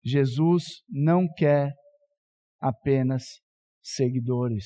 [0.04, 1.74] Jesus não quer
[2.62, 3.24] apenas
[3.84, 4.66] seguidores.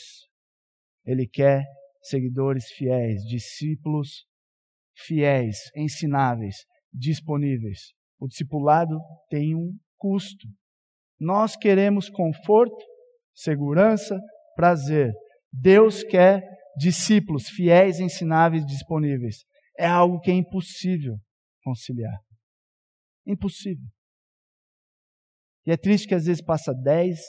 [1.03, 1.63] Ele quer
[2.03, 4.25] seguidores fiéis, discípulos
[4.95, 6.57] fiéis, ensináveis,
[6.93, 7.93] disponíveis.
[8.19, 10.47] O discipulado tem um custo.
[11.19, 12.83] Nós queremos conforto,
[13.33, 14.19] segurança,
[14.55, 15.13] prazer.
[15.51, 16.41] Deus quer
[16.77, 19.43] discípulos fiéis, ensináveis, disponíveis.
[19.77, 21.17] É algo que é impossível
[21.63, 22.19] conciliar.
[23.25, 23.87] Impossível.
[25.65, 27.19] E é triste que às vezes passa 10,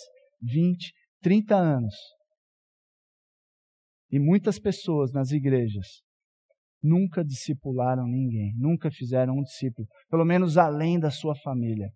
[0.40, 1.94] 20, 30 anos.
[4.10, 6.02] E muitas pessoas nas igrejas
[6.82, 11.90] nunca discipularam ninguém, nunca fizeram um discípulo, pelo menos além da sua família.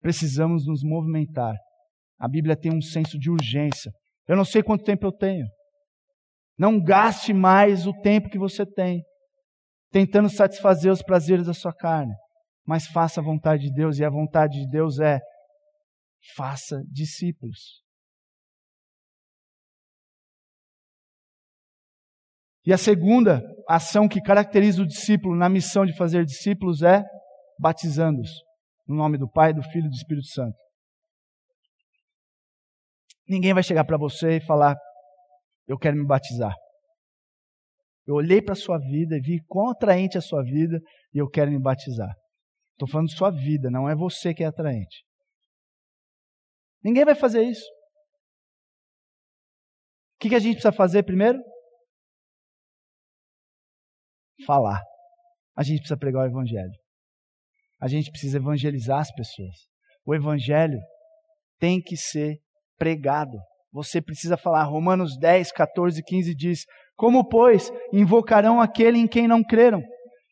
[0.00, 1.54] Precisamos nos movimentar.
[2.18, 3.92] A Bíblia tem um senso de urgência.
[4.26, 5.46] Eu não sei quanto tempo eu tenho.
[6.58, 9.02] Não gaste mais o tempo que você tem
[9.96, 12.14] tentando satisfazer os prazeres da sua carne,
[12.66, 15.20] mas faça a vontade de Deus, e a vontade de Deus é
[16.36, 17.82] faça discípulos.
[22.66, 27.02] E a segunda ação que caracteriza o discípulo na missão de fazer discípulos é
[27.58, 28.30] batizando-os
[28.86, 30.65] no nome do Pai, do Filho e do Espírito Santo.
[33.28, 34.76] Ninguém vai chegar para você e falar:
[35.66, 36.54] Eu quero me batizar.
[38.06, 40.80] Eu olhei para a sua vida e vi quão atraente é a sua vida
[41.12, 42.14] e eu quero me batizar.
[42.72, 45.04] Estou falando de sua vida, não é você que é atraente.
[46.84, 47.66] Ninguém vai fazer isso.
[50.14, 51.38] O que, que a gente precisa fazer primeiro?
[54.44, 54.82] falar.
[55.56, 56.72] A gente precisa pregar o Evangelho.
[57.80, 59.54] A gente precisa evangelizar as pessoas.
[60.04, 60.78] O Evangelho
[61.58, 62.38] tem que ser
[62.78, 63.36] pregado.
[63.72, 64.64] Você precisa falar.
[64.64, 66.60] Romanos 10, 14 e 15 diz:
[66.96, 69.82] Como, pois, invocarão aquele em quem não creram?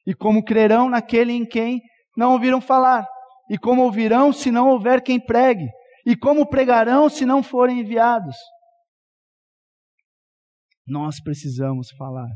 [0.07, 1.81] E como crerão naquele em quem
[2.17, 3.07] não ouviram falar?
[3.51, 5.67] E como ouvirão se não houver quem pregue?
[6.07, 8.37] E como pregarão se não forem enviados?
[10.87, 12.29] Nós precisamos falar.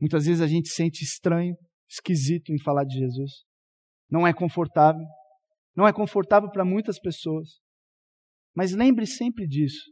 [0.00, 1.54] Muitas vezes a gente se sente estranho,
[1.88, 3.44] esquisito em falar de Jesus.
[4.10, 5.04] Não é confortável.
[5.76, 7.63] Não é confortável para muitas pessoas.
[8.54, 9.90] Mas lembre sempre disso.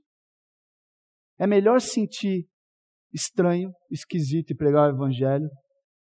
[1.39, 2.47] É melhor sentir
[3.13, 5.49] estranho, esquisito e pregar o Evangelho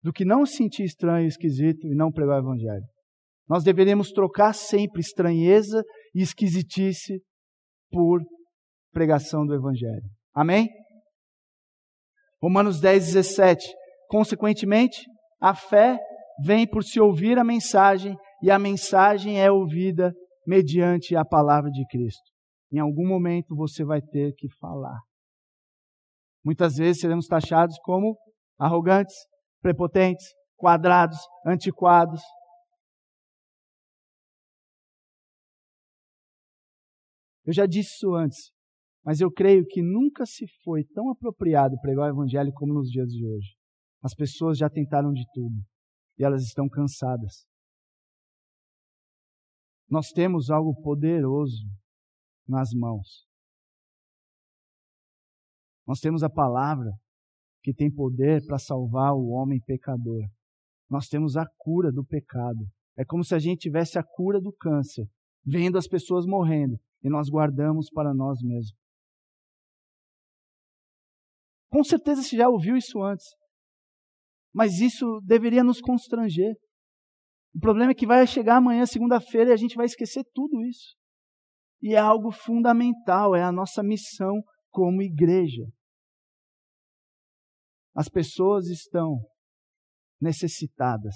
[0.01, 2.83] do que não sentir estranho, esquisito e não pregar o Evangelho.
[3.47, 7.21] Nós deveríamos trocar sempre estranheza e esquisitice
[7.89, 8.21] por
[8.91, 10.03] pregação do Evangelho.
[10.33, 10.69] Amém?
[12.41, 13.65] Romanos 10, 17.
[14.07, 15.05] Consequentemente,
[15.41, 15.97] a fé
[16.43, 20.13] vem por se ouvir a mensagem, e a mensagem é ouvida
[20.45, 22.32] mediante a palavra de Cristo.
[22.73, 24.99] Em algum momento você vai ter que falar.
[26.43, 28.17] Muitas vezes seremos taxados como
[28.57, 29.15] arrogantes,
[29.61, 30.25] prepotentes,
[30.57, 32.19] quadrados, antiquados.
[37.45, 38.51] Eu já disse isso antes,
[39.05, 43.09] mas eu creio que nunca se foi tão apropriado pregar o Evangelho como nos dias
[43.09, 43.55] de hoje.
[44.01, 45.63] As pessoas já tentaram de tudo
[46.17, 47.45] e elas estão cansadas.
[49.87, 51.67] Nós temos algo poderoso
[52.47, 53.25] nas mãos.
[55.85, 56.91] Nós temos a palavra
[57.61, 60.23] que tem poder para salvar o homem pecador.
[60.89, 62.67] Nós temos a cura do pecado.
[62.97, 65.07] É como se a gente tivesse a cura do câncer,
[65.45, 68.77] vendo as pessoas morrendo e nós guardamos para nós mesmos.
[71.69, 73.25] Com certeza você já ouviu isso antes,
[74.53, 76.55] mas isso deveria nos constranger.
[77.55, 80.95] O problema é que vai chegar amanhã, segunda-feira, e a gente vai esquecer tudo isso.
[81.83, 84.41] E é algo fundamental, é a nossa missão
[84.71, 85.67] como igreja.
[87.93, 89.19] As pessoas estão
[90.19, 91.13] necessitadas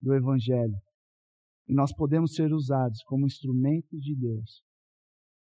[0.00, 0.80] do Evangelho.
[1.68, 4.64] E nós podemos ser usados como instrumentos de Deus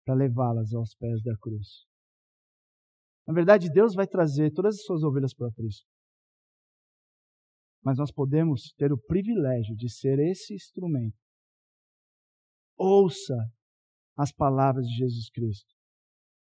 [0.05, 1.87] para levá-las aos pés da cruz.
[3.29, 5.87] Na verdade, Deus vai trazer todas as suas ovelhas para Cristo.
[7.85, 11.17] Mas nós podemos ter o privilégio de ser esse instrumento.
[12.77, 13.37] Ouça
[14.19, 15.73] as palavras de Jesus Cristo.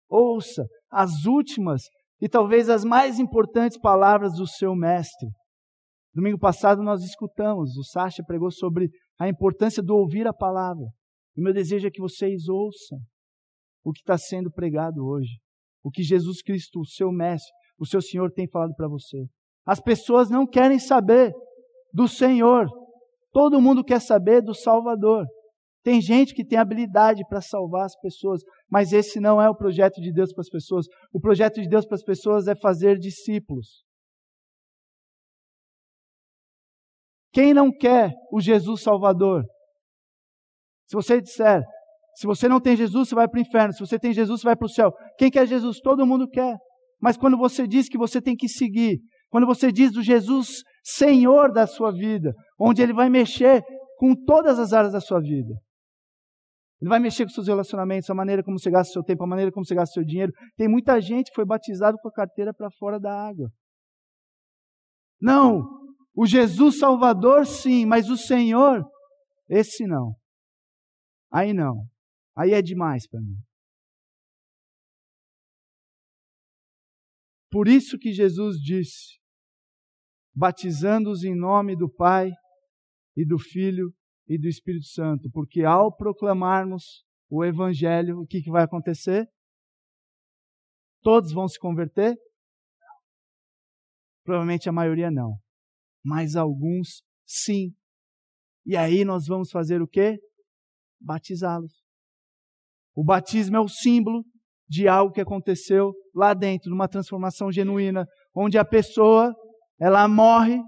[0.09, 1.83] Ouça as últimas
[2.21, 5.29] e talvez as mais importantes palavras do seu mestre.
[6.15, 10.87] Domingo passado nós escutamos, o Sacha pregou sobre a importância do ouvir a palavra.
[11.37, 12.99] O meu desejo é que vocês ouçam
[13.85, 15.33] o que está sendo pregado hoje,
[15.83, 19.27] o que Jesus Cristo, o seu mestre, o seu Senhor tem falado para você.
[19.67, 21.33] As pessoas não querem saber
[21.93, 22.69] do Senhor,
[23.33, 25.27] todo mundo quer saber do Salvador.
[25.85, 30.01] Tem gente que tem habilidade para salvar as pessoas, mas esse não é o projeto
[30.01, 30.87] de Deus para as pessoas.
[31.13, 33.85] O projeto de Deus para as pessoas é fazer discípulos.
[37.31, 39.45] Quem não quer o Jesus Salvador?
[40.87, 41.63] Se você disser,
[42.15, 43.75] se você não tem Jesus, você vai para o inferno.
[43.75, 44.91] Se você tem Jesus, você vai para o céu.
[45.19, 45.81] Quem quer Jesus?
[45.81, 46.57] Todo mundo quer.
[46.99, 51.53] Mas quando você diz que você tem que seguir, quando você diz do Jesus Senhor
[51.53, 53.63] da sua vida, onde Ele vai mexer
[53.99, 55.55] com todas as áreas da sua vida,
[56.85, 59.51] ele vai mexer com seus relacionamentos, a maneira como você gasta seu tempo, a maneira
[59.51, 60.31] como você gasta seu dinheiro.
[60.55, 63.51] Tem muita gente que foi batizado com a carteira para fora da água.
[65.19, 65.63] Não,
[66.15, 68.85] o Jesus Salvador sim, mas o Senhor,
[69.49, 70.15] esse não.
[71.33, 71.87] Aí não.
[72.37, 73.39] Aí é demais para mim.
[77.51, 79.19] Por isso que Jesus disse:
[80.37, 82.31] batizando-os em nome do Pai
[83.17, 83.91] e do Filho
[84.27, 89.29] e do Espírito Santo, porque ao proclamarmos o Evangelho, o que, que vai acontecer?
[91.03, 92.17] Todos vão se converter?
[94.25, 95.37] Provavelmente a maioria não,
[96.03, 97.75] mas alguns sim.
[98.65, 100.19] E aí nós vamos fazer o quê?
[100.99, 101.73] Batizá-los.
[102.95, 104.25] O batismo é o símbolo
[104.67, 109.35] de algo que aconteceu lá dentro, numa transformação genuína, onde a pessoa
[109.79, 110.59] ela morre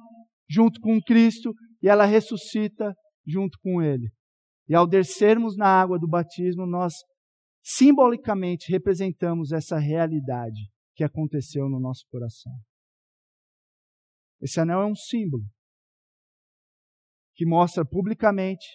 [0.49, 2.95] junto com Cristo e ela ressuscita
[3.27, 4.11] junto com ele.
[4.69, 6.95] E ao descermos na água do batismo, nós
[7.63, 12.53] simbolicamente representamos essa realidade que aconteceu no nosso coração.
[14.41, 15.45] Esse anel é um símbolo
[17.35, 18.67] que mostra publicamente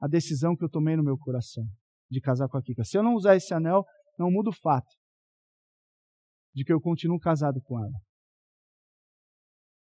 [0.00, 1.64] a decisão que eu tomei no meu coração
[2.10, 2.84] de casar com a Kika.
[2.84, 3.84] Se eu não usar esse anel,
[4.18, 4.88] não muda o fato
[6.54, 8.00] de que eu continuo casado com ela.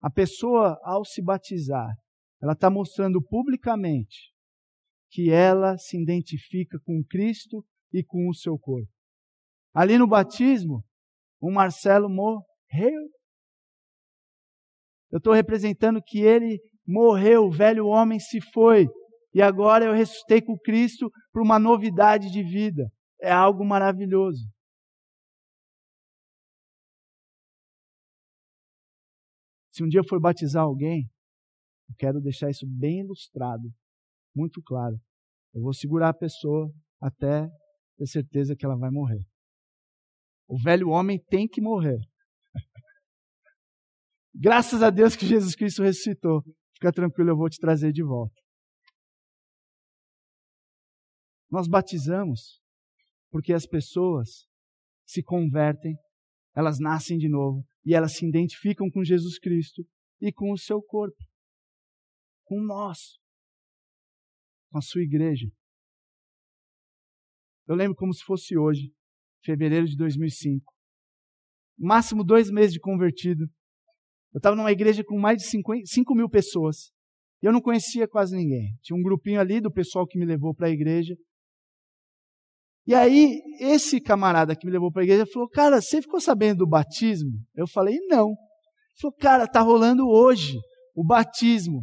[0.02, 1.96] A pessoa, ao se batizar,
[2.42, 4.34] ela está mostrando publicamente
[5.10, 8.92] que ela se identifica com Cristo e com o seu corpo.
[9.74, 10.84] Ali no batismo,
[11.40, 13.02] o Marcelo morreu.
[15.12, 18.88] Eu estou representando que ele morreu, o velho homem se foi.
[19.34, 22.90] E agora eu ressuscitei com Cristo para uma novidade de vida.
[23.22, 24.50] É algo maravilhoso.
[29.72, 31.10] Se um dia eu for batizar alguém,
[31.90, 33.72] eu quero deixar isso bem ilustrado,
[34.36, 34.96] muito claro.
[35.54, 36.72] Eu vou segurar a pessoa
[37.02, 37.48] até
[37.98, 39.24] ter certeza que ela vai morrer.
[40.48, 42.00] O velho homem tem que morrer.
[44.34, 46.44] Graças a Deus que Jesus Cristo ressuscitou.
[46.74, 48.36] Fica tranquilo, eu vou te trazer de volta.
[51.50, 52.60] Nós batizamos
[53.32, 54.46] porque as pessoas
[55.06, 55.96] se convertem,
[56.56, 59.86] elas nascem de novo e elas se identificam com Jesus Cristo
[60.22, 61.18] e com o seu corpo,
[62.46, 63.18] com nós,
[64.72, 65.48] com a sua igreja.
[67.68, 68.94] Eu lembro como se fosse hoje,
[69.44, 70.74] fevereiro de 2005.
[71.78, 73.46] Máximo dois meses de convertido.
[74.34, 76.92] Eu estava numa igreja com mais de 5 mil pessoas.
[77.42, 78.78] E eu não conhecia quase ninguém.
[78.82, 81.16] Tinha um grupinho ali do pessoal que me levou para a igreja.
[82.88, 86.60] E aí, esse camarada que me levou para a igreja falou: Cara, você ficou sabendo
[86.60, 87.32] do batismo?
[87.56, 88.28] Eu falei: Não.
[88.28, 90.60] Ele falou: Cara, tá rolando hoje
[90.96, 91.82] o batismo.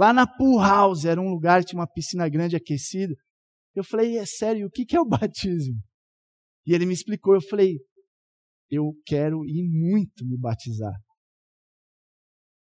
[0.00, 3.14] Lá na Pool House, era um lugar, tinha uma piscina grande aquecida.
[3.74, 5.78] Eu falei: É sério, o que é o batismo?
[6.64, 7.34] E ele me explicou.
[7.34, 7.76] Eu falei:
[8.70, 10.94] Eu quero ir muito me batizar.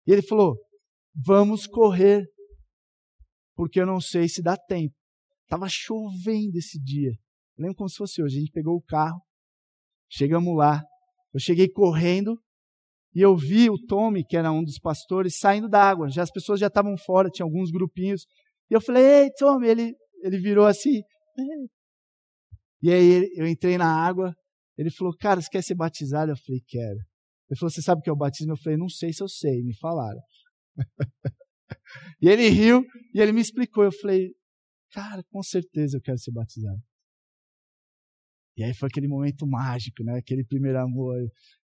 [0.06, 0.56] E ele falou:
[1.16, 2.28] Vamos correr,
[3.56, 4.94] porque eu não sei se dá tempo.
[5.48, 7.10] Tava chovendo esse dia.
[7.58, 8.38] Eu lembro como se fosse hoje.
[8.38, 9.20] A gente pegou o carro,
[10.08, 10.84] chegamos lá.
[11.34, 12.40] Eu cheguei correndo
[13.16, 16.10] e eu vi o Tommy, que era um dos pastores, saindo da água.
[16.10, 18.26] Já as pessoas já estavam fora, tinha alguns grupinhos.
[18.70, 21.02] E eu falei: Ei, Tommy, ele, ele virou assim.
[22.84, 24.36] E aí eu entrei na água.
[24.78, 26.34] Ele falou: Cara, você quer ser batizado?
[26.34, 27.00] Eu falei: Quero.
[27.50, 28.52] Ele falou: Você sabe o que é o batismo?
[28.52, 30.20] Eu falei: Não sei se eu sei, me falaram.
[32.22, 33.86] e ele riu e ele me explicou.
[33.86, 34.36] Eu falei:
[34.92, 36.82] Cara, com certeza eu quero ser batizado.
[38.58, 40.18] E aí foi aquele momento mágico, né?
[40.18, 41.16] Aquele primeiro amor,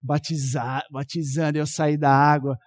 [0.04, 2.58] batizar, batizando, eu saí da água.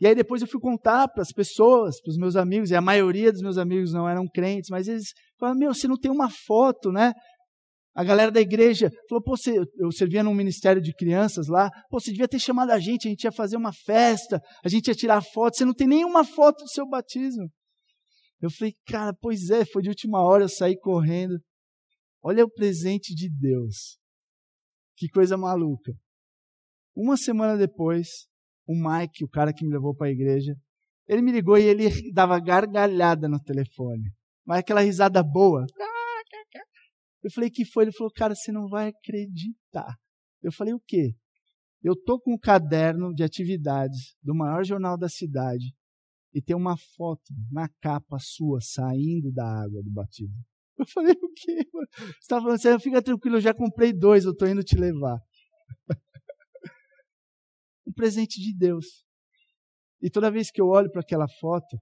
[0.00, 2.80] E aí depois eu fui contar para as pessoas, para os meus amigos, e a
[2.80, 6.30] maioria dos meus amigos não eram crentes, mas eles falaram, meu, você não tem uma
[6.30, 7.12] foto, né?
[7.94, 11.98] A galera da igreja falou, pô, você, eu servia num ministério de crianças lá, pô,
[11.98, 14.94] você devia ter chamado a gente, a gente ia fazer uma festa, a gente ia
[14.94, 17.48] tirar foto, você não tem nenhuma foto do seu batismo.
[18.42, 21.38] Eu falei, cara, pois é, foi de última hora, eu saí correndo.
[22.22, 23.98] Olha o presente de Deus.
[24.94, 25.92] Que coisa maluca.
[26.96, 28.08] Uma semana depois,
[28.66, 30.56] o Mike, o cara que me levou para a igreja,
[31.06, 34.10] ele me ligou e ele dava gargalhada no telefone.
[34.46, 35.66] Mas aquela risada boa.
[37.22, 37.84] Eu falei, que foi?
[37.84, 39.94] Ele falou, cara, você não vai acreditar.
[40.42, 41.14] Eu falei, o quê?
[41.82, 45.74] Eu tô com um caderno de atividades do maior jornal da cidade
[46.32, 50.32] e tem uma foto na capa sua saindo da água do batido.
[50.78, 51.66] Eu falei, o quê?
[51.72, 55.18] Você está falando assim, fica tranquilo, eu já comprei dois, eu estou indo te levar.
[57.86, 59.06] Um presente de Deus.
[60.00, 61.78] E toda vez que eu olho para aquela foto,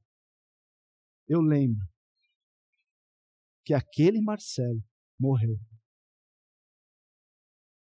[1.29, 1.85] eu lembro
[3.65, 4.83] que aquele Marcelo
[5.19, 5.57] morreu.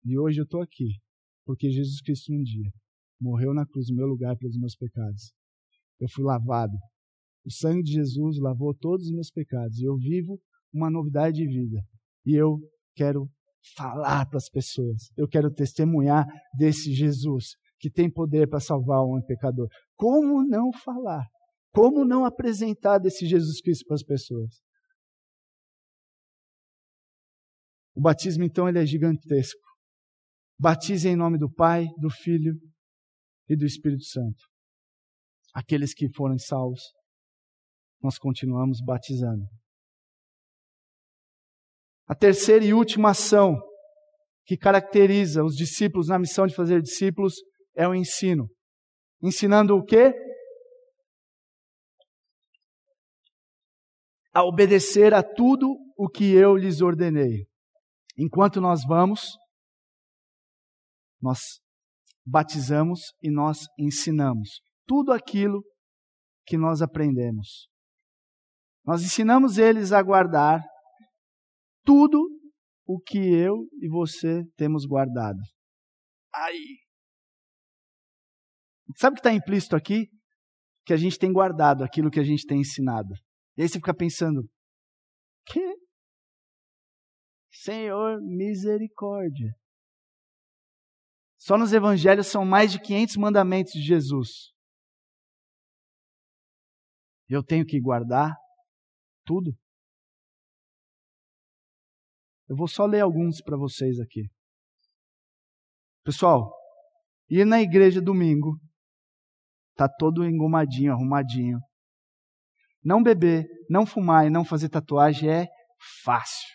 [0.05, 1.01] E hoje eu estou aqui,
[1.45, 2.71] porque Jesus Cristo um dia
[3.19, 5.33] morreu na cruz no meu lugar pelos meus pecados.
[5.99, 6.77] Eu fui lavado.
[7.43, 9.79] O sangue de Jesus lavou todos os meus pecados.
[9.79, 10.39] E eu vivo
[10.73, 11.81] uma novidade de vida.
[12.25, 12.59] E eu
[12.95, 13.29] quero
[13.75, 15.11] falar para as pessoas.
[15.17, 16.27] Eu quero testemunhar
[16.57, 19.67] desse Jesus que tem poder para salvar homem pecador.
[19.95, 21.25] Como não falar?
[21.71, 24.61] Como não apresentar desse Jesus Cristo para as pessoas?
[27.93, 29.61] O batismo, então, ele é gigantesco.
[30.59, 32.53] Batize em nome do Pai, do Filho
[33.49, 34.43] e do Espírito Santo.
[35.53, 36.81] Aqueles que foram salvos,
[38.01, 39.45] nós continuamos batizando.
[42.07, 43.57] A terceira e última ação
[44.45, 47.35] que caracteriza os discípulos na missão de fazer discípulos
[47.75, 48.49] é o ensino.
[49.21, 50.13] Ensinando o quê?
[54.33, 55.67] A obedecer a tudo
[55.97, 57.47] o que eu lhes ordenei.
[58.17, 59.37] Enquanto nós vamos,
[61.21, 61.39] nós
[62.25, 65.63] batizamos e nós ensinamos tudo aquilo
[66.45, 67.67] que nós aprendemos.
[68.85, 70.63] Nós ensinamos eles a guardar
[71.83, 72.29] tudo
[72.85, 75.39] o que eu e você temos guardado.
[76.33, 76.84] Aí.
[78.95, 80.09] Sabe o que está implícito aqui?
[80.85, 83.13] Que a gente tem guardado aquilo que a gente tem ensinado.
[83.57, 84.47] E aí você fica pensando:
[85.45, 85.75] que?
[87.51, 89.53] Senhor, misericórdia.
[91.37, 94.51] Só nos evangelhos são mais de 500 mandamentos de Jesus.
[97.27, 98.35] Eu tenho que guardar
[99.25, 99.51] tudo?
[102.47, 104.29] Eu vou só ler alguns para vocês aqui.
[106.03, 106.55] Pessoal,
[107.27, 108.59] ir na igreja domingo,
[109.75, 111.59] tá todo engomadinho, arrumadinho.
[112.83, 115.47] Não beber, não fumar e não fazer tatuagem é
[116.03, 116.47] fácil.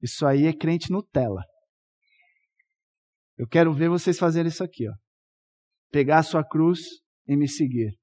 [0.00, 1.42] Isso aí é crente Nutella.
[3.36, 4.92] Eu quero ver vocês fazerem isso aqui, ó.
[5.90, 6.80] Pegar a sua cruz
[7.26, 7.96] e me seguir.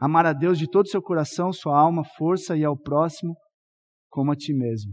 [0.00, 3.36] Amar a Deus de todo o seu coração, sua alma, força e ao próximo
[4.08, 4.92] como a ti mesmo.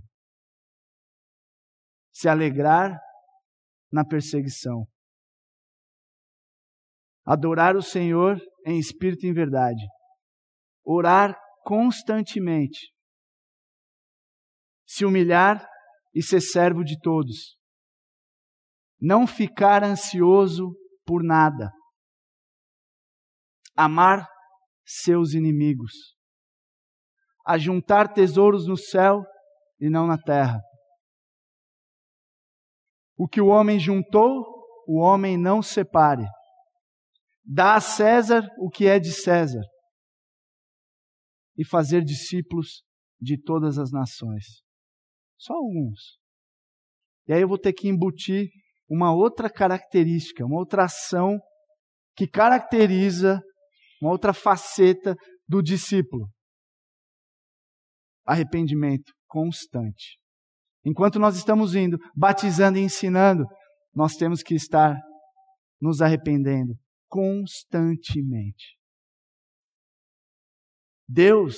[2.11, 2.97] se alegrar
[3.91, 4.87] na perseguição,
[7.25, 9.81] adorar o Senhor em espírito e em verdade,
[10.83, 12.93] orar constantemente,
[14.85, 15.67] se humilhar
[16.13, 17.57] e ser servo de todos,
[19.01, 21.71] não ficar ansioso por nada,
[23.75, 24.27] amar
[24.85, 26.15] seus inimigos,
[27.45, 29.23] ajuntar tesouros no céu
[29.79, 30.61] e não na terra.
[33.17, 34.43] O que o homem juntou,
[34.87, 36.25] o homem não separe.
[37.45, 39.61] Dá a César o que é de César.
[41.57, 42.83] E fazer discípulos
[43.21, 44.63] de todas as nações.
[45.37, 46.17] Só alguns.
[47.27, 48.49] E aí eu vou ter que embutir
[48.89, 51.39] uma outra característica, uma outra ação
[52.15, 53.41] que caracteriza
[54.01, 55.15] uma outra faceta
[55.47, 56.29] do discípulo.
[58.25, 60.19] Arrependimento constante.
[60.83, 63.45] Enquanto nós estamos indo, batizando e ensinando,
[63.93, 64.99] nós temos que estar
[65.81, 66.73] nos arrependendo
[67.07, 68.77] constantemente.
[71.07, 71.57] Deus,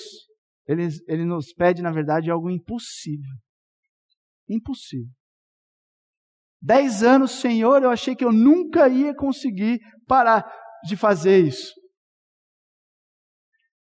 [0.68, 3.34] ele, ele nos pede, na verdade, algo impossível.
[4.50, 5.12] Impossível.
[6.62, 10.44] Dez anos, Senhor, eu achei que eu nunca ia conseguir parar
[10.84, 11.74] de fazer isso.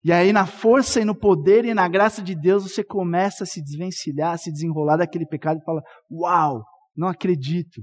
[0.03, 3.47] E aí, na força e no poder e na graça de Deus, você começa a
[3.47, 6.64] se desvencilhar, a se desenrolar daquele pecado e fala: Uau,
[6.95, 7.82] não acredito.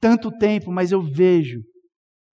[0.00, 1.60] Tanto tempo, mas eu vejo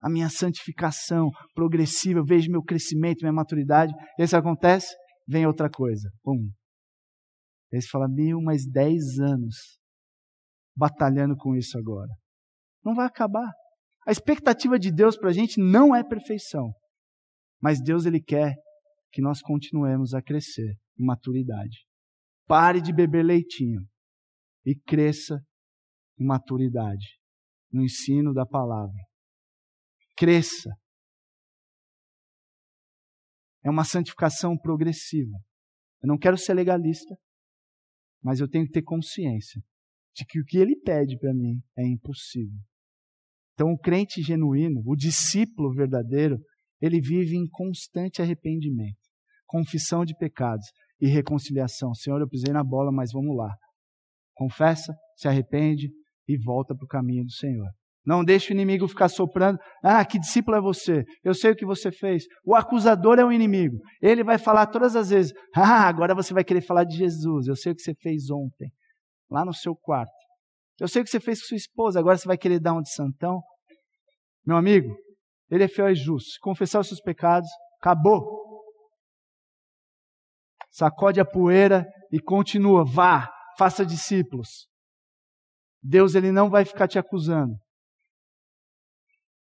[0.02, 3.92] a minha santificação progressiva, eu vejo meu crescimento, minha maturidade.
[4.18, 4.92] E isso acontece?
[5.28, 6.10] Vem outra coisa.
[6.22, 6.50] Pum.
[7.70, 9.78] Você fala: Meu, mais 10 anos
[10.76, 12.10] batalhando com isso agora.
[12.84, 13.48] Não vai acabar.
[14.06, 16.72] A expectativa de Deus para a gente não é perfeição.
[17.60, 18.56] Mas Deus, Ele quer
[19.12, 21.86] que nós continuemos a crescer em maturidade.
[22.48, 23.86] Pare de beber leitinho
[24.66, 25.40] e cresça
[26.18, 27.06] em maturidade
[27.72, 28.98] no ensino da palavra.
[30.16, 30.70] Cresça.
[33.64, 35.36] É uma santificação progressiva.
[36.02, 37.16] Eu não quero ser legalista,
[38.22, 39.62] mas eu tenho que ter consciência
[40.14, 42.58] de que o que ele pede para mim é impossível.
[43.54, 46.38] Então, o crente genuíno, o discípulo verdadeiro,
[46.80, 49.02] ele vive em constante arrependimento
[49.52, 50.66] confissão de pecados
[50.98, 51.94] e reconciliação.
[51.94, 53.54] Senhor, eu pisei na bola, mas vamos lá.
[54.34, 55.90] Confessa, se arrepende
[56.26, 57.68] e volta para o caminho do Senhor.
[58.04, 59.58] Não deixe o inimigo ficar soprando.
[59.82, 61.04] Ah, que discípulo é você?
[61.22, 62.24] Eu sei o que você fez.
[62.44, 63.78] O acusador é o inimigo.
[64.00, 65.32] Ele vai falar todas as vezes.
[65.54, 67.46] Ah, agora você vai querer falar de Jesus.
[67.46, 68.70] Eu sei o que você fez ontem,
[69.30, 70.10] lá no seu quarto.
[70.80, 72.00] Eu sei o que você fez com sua esposa.
[72.00, 73.40] Agora você vai querer dar um de santão.
[74.44, 74.96] Meu amigo,
[75.48, 76.30] ele é fiel e justo.
[76.40, 77.48] Confessar os seus pecados,
[77.80, 78.42] acabou
[80.72, 82.84] sacode a poeira e continua.
[82.84, 84.66] Vá, faça discípulos.
[85.82, 87.54] Deus ele não vai ficar te acusando.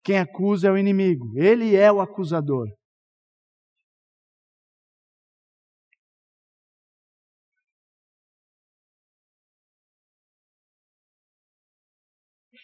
[0.06, 1.36] Quem acusa é o inimigo.
[1.36, 2.68] Ele é o acusador.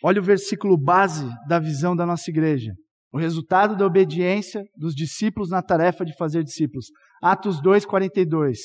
[0.03, 2.73] Olha o versículo base da visão da nossa igreja.
[3.11, 6.85] O resultado da obediência dos discípulos na tarefa de fazer discípulos.
[7.23, 8.59] Atos 2, 42.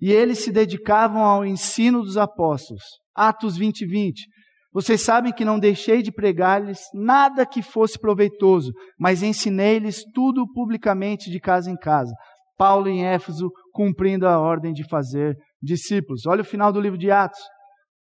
[0.00, 2.82] E eles se dedicavam ao ensino dos apóstolos.
[3.14, 4.26] Atos 20, 20.
[4.72, 11.30] Vocês sabem que não deixei de pregar-lhes nada que fosse proveitoso, mas ensinei-lhes tudo publicamente
[11.30, 12.14] de casa em casa.
[12.56, 16.26] Paulo em Éfeso cumprindo a ordem de fazer discípulos.
[16.26, 17.40] Olha o final do livro de Atos.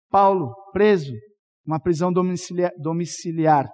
[0.09, 1.13] Paulo preso,
[1.65, 3.67] uma prisão domiciliar, domiciliar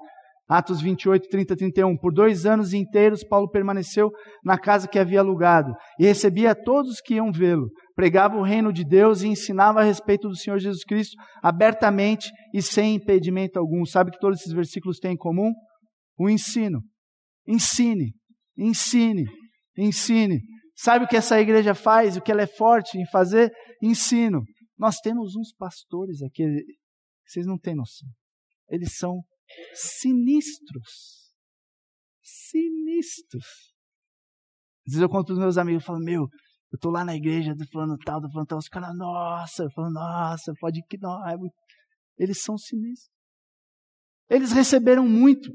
[0.48, 1.98] Atos 28, 30, 31.
[1.98, 4.10] Por dois anos inteiros, Paulo permaneceu
[4.44, 7.70] na casa que havia alugado e recebia todos que iam vê-lo.
[7.96, 12.62] Pregava o reino de Deus e ensinava a respeito do Senhor Jesus Cristo abertamente e
[12.62, 13.86] sem impedimento algum.
[13.86, 15.52] Sabe que todos esses versículos têm em comum?
[16.18, 16.82] O ensino.
[17.46, 18.14] Ensine,
[18.58, 19.26] ensine,
[19.78, 20.40] ensine.
[20.76, 22.16] Sabe o que essa igreja faz?
[22.16, 23.52] O que ela é forte em fazer?
[23.82, 24.44] Ensino.
[24.78, 26.44] Nós temos uns pastores aqui,
[27.26, 28.08] vocês não têm noção.
[28.70, 29.24] Eles são
[29.74, 31.34] sinistros.
[32.22, 33.46] Sinistros.
[34.86, 36.22] Às vezes eu conto para os meus amigos, eu falo, meu,
[36.72, 39.72] eu estou lá na igreja, tô falando tal, tô falando tal, os caras, nossa, eu
[39.72, 41.28] falo, nossa, pode que não.
[41.28, 41.36] É
[42.18, 43.12] eles são sinistros.
[44.30, 45.52] Eles receberam muito.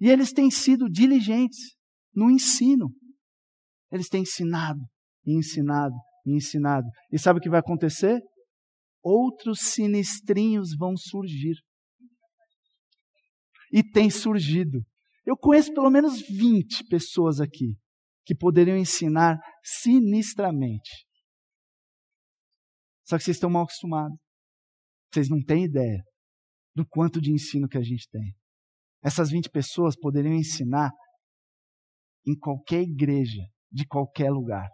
[0.00, 1.76] E eles têm sido diligentes
[2.14, 2.90] no ensino.
[3.90, 4.80] Eles têm ensinado,
[5.26, 5.94] e ensinado,
[6.26, 6.86] e ensinado.
[7.12, 8.20] E sabe o que vai acontecer?
[9.02, 11.56] Outros sinistrinhos vão surgir
[13.72, 14.84] e tem surgido.
[15.24, 17.74] Eu conheço pelo menos 20 pessoas aqui
[18.24, 21.06] que poderiam ensinar sinistramente.
[23.04, 24.16] Só que vocês estão mal acostumados.
[25.12, 26.02] Vocês não têm ideia
[26.74, 28.34] do quanto de ensino que a gente tem.
[29.02, 30.90] Essas 20 pessoas poderiam ensinar
[32.26, 34.68] em qualquer igreja, de qualquer lugar.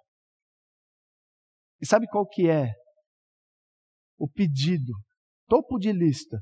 [1.80, 2.72] E sabe qual que é
[4.18, 4.92] o pedido,
[5.46, 6.38] topo de lista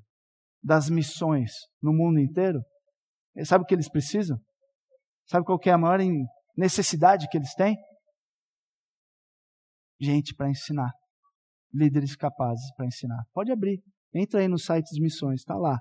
[0.62, 1.52] das missões
[1.82, 2.60] no mundo inteiro?
[3.44, 4.38] Sabe o que eles precisam?
[5.26, 6.00] Sabe qual é a maior
[6.56, 7.76] necessidade que eles têm?
[10.00, 10.92] Gente para ensinar.
[11.72, 13.24] Líderes capazes para ensinar.
[13.32, 13.82] Pode abrir.
[14.14, 15.78] Entra aí no site de missões, está lá.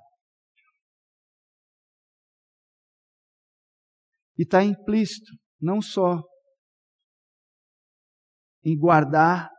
[4.38, 6.22] E está implícito, não só
[8.64, 9.50] em guardar,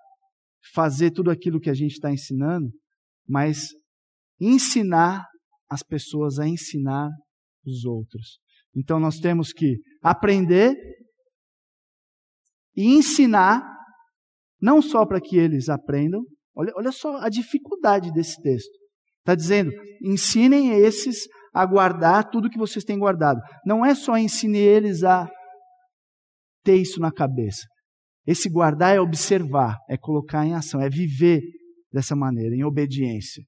[0.75, 2.71] fazer tudo aquilo que a gente está ensinando,
[3.27, 3.69] mas
[4.41, 5.25] ensinar
[5.69, 7.11] as pessoas a ensinar
[7.65, 8.39] os outros.
[8.75, 10.75] Então nós temos que aprender
[12.77, 13.63] e ensinar,
[14.61, 16.23] não só para que eles aprendam,
[16.55, 18.73] olha, olha só a dificuldade desse texto.
[19.21, 19.73] Está dizendo:
[20.05, 23.41] ensinem esses a guardar tudo que vocês têm guardado.
[23.65, 25.27] Não é só ensine eles a
[26.63, 27.67] ter isso na cabeça.
[28.27, 31.41] Esse guardar é observar, é colocar em ação, é viver
[31.93, 33.43] dessa maneira, em obediência.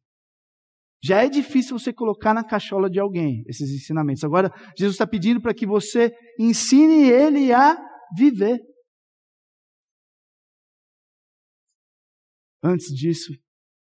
[1.03, 4.25] Já é difícil você colocar na cachola de alguém esses ensinamentos.
[4.25, 7.77] Agora, Jesus está pedindo para que você ensine ele a
[8.17, 8.59] viver.
[12.63, 13.33] Antes disso,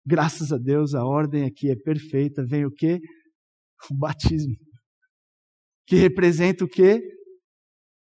[0.07, 2.45] graças a Deus, a ordem aqui é perfeita.
[2.47, 3.01] Vem o quê?
[3.91, 4.55] O batismo.
[5.87, 7.03] Que representa o quê?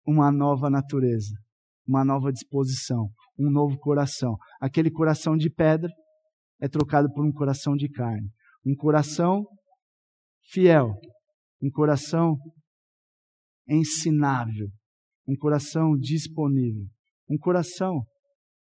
[0.07, 1.35] Uma nova natureza,
[1.89, 3.09] uma nova disposição,
[3.39, 4.37] um novo coração.
[4.61, 5.91] Aquele coração de pedra
[6.61, 8.28] é trocado por um coração de carne.
[8.64, 9.46] Um coração
[10.50, 10.94] fiel,
[11.62, 12.36] um coração
[13.68, 14.68] ensinável,
[15.26, 16.86] um coração disponível,
[17.28, 18.04] um coração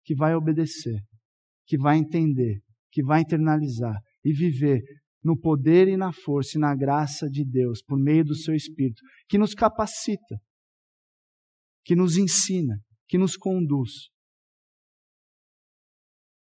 [0.04, 1.00] que vai obedecer,
[1.66, 4.82] que vai entender, que vai internalizar e viver
[5.22, 9.00] no poder e na força e na graça de Deus por meio do seu Espírito,
[9.28, 10.40] que nos capacita,
[11.84, 14.08] que nos ensina, que nos conduz.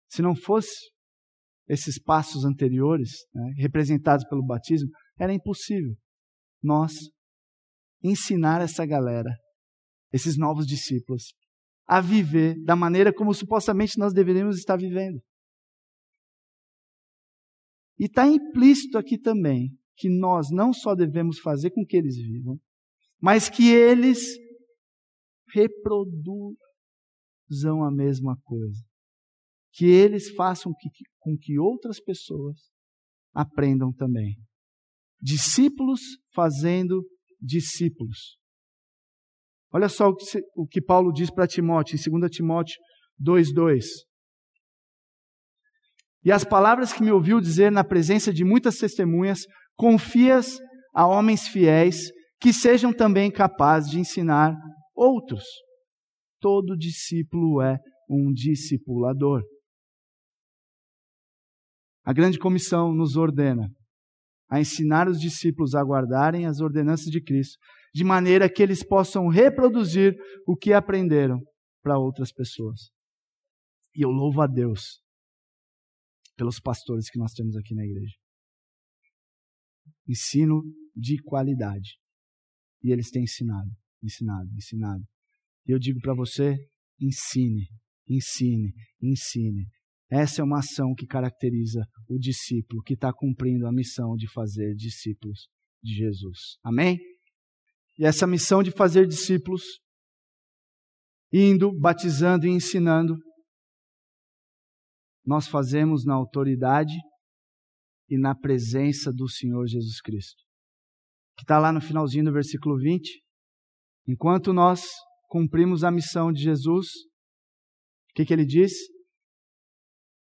[0.09, 0.91] Se não fosse
[1.67, 5.95] esses passos anteriores, né, representados pelo batismo, era impossível
[6.61, 6.93] nós
[8.01, 9.29] ensinar essa galera,
[10.11, 11.33] esses novos discípulos,
[11.85, 15.21] a viver da maneira como supostamente nós deveríamos estar vivendo.
[17.99, 22.59] E está implícito aqui também que nós não só devemos fazer com que eles vivam,
[23.21, 24.37] mas que eles
[25.53, 26.57] reproduzam
[27.83, 28.83] a mesma coisa
[29.73, 32.59] que eles façam que, com que outras pessoas
[33.33, 34.35] aprendam também.
[35.19, 35.99] Discípulos
[36.33, 37.03] fazendo
[37.41, 38.37] discípulos.
[39.71, 42.75] Olha só o que, o que Paulo diz para Timóteo, em 2 Timóteo
[43.19, 43.83] 2,2.
[46.23, 49.41] E as palavras que me ouviu dizer na presença de muitas testemunhas,
[49.75, 50.59] confias
[50.93, 54.55] a homens fiéis que sejam também capazes de ensinar
[54.95, 55.43] outros.
[56.39, 57.77] Todo discípulo é
[58.09, 59.41] um discipulador.
[62.03, 63.69] A grande comissão nos ordena
[64.49, 67.57] a ensinar os discípulos a guardarem as ordenanças de Cristo,
[67.93, 71.39] de maneira que eles possam reproduzir o que aprenderam
[71.81, 72.91] para outras pessoas.
[73.95, 75.01] E eu louvo a Deus
[76.35, 78.15] pelos pastores que nós temos aqui na igreja.
[80.07, 80.61] Ensino
[80.95, 81.97] de qualidade.
[82.83, 83.71] E eles têm ensinado,
[84.03, 85.03] ensinado, ensinado.
[85.65, 86.55] E eu digo para você:
[86.99, 87.69] ensine,
[88.07, 89.67] ensine, ensine.
[90.09, 94.75] Essa é uma ação que caracteriza o discípulo que está cumprindo a missão de fazer
[94.75, 95.47] discípulos
[95.81, 96.57] de Jesus.
[96.63, 96.99] Amém?
[97.97, 99.63] E essa missão de fazer discípulos,
[101.31, 103.15] indo, batizando e ensinando,
[105.25, 106.95] nós fazemos na autoridade
[108.09, 110.43] e na presença do Senhor Jesus Cristo.
[111.37, 113.23] Que está lá no finalzinho do versículo 20.
[114.07, 114.83] Enquanto nós
[115.27, 118.73] cumprimos a missão de Jesus, o que, que ele diz?